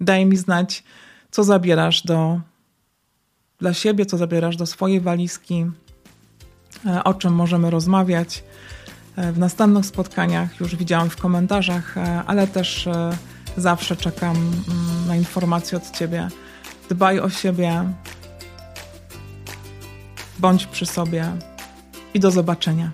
Daj 0.00 0.26
mi 0.26 0.36
znać, 0.36 0.84
co 1.30 1.44
zabierasz 1.44 2.02
do, 2.02 2.40
dla 3.58 3.74
siebie, 3.74 4.06
co 4.06 4.16
zabierasz 4.16 4.56
do 4.56 4.66
swojej 4.66 5.00
walizki, 5.00 5.66
e, 6.86 7.04
o 7.04 7.14
czym 7.14 7.32
możemy 7.32 7.70
rozmawiać. 7.70 8.44
E, 9.16 9.32
w 9.32 9.38
następnych 9.38 9.86
spotkaniach 9.86 10.60
już 10.60 10.76
widziałam 10.76 11.10
w 11.10 11.16
komentarzach, 11.16 11.98
e, 11.98 12.22
ale 12.26 12.46
też 12.46 12.88
zawsze 13.56 13.96
czekam 13.96 14.36
mm, 14.36 15.06
na 15.06 15.16
informacje 15.16 15.78
od 15.78 15.90
Ciebie. 15.90 16.28
Dbaj 16.88 17.20
o 17.20 17.30
siebie, 17.30 17.84
bądź 20.38 20.66
przy 20.66 20.86
sobie 20.86 21.32
i 22.14 22.20
do 22.20 22.30
zobaczenia. 22.30 22.90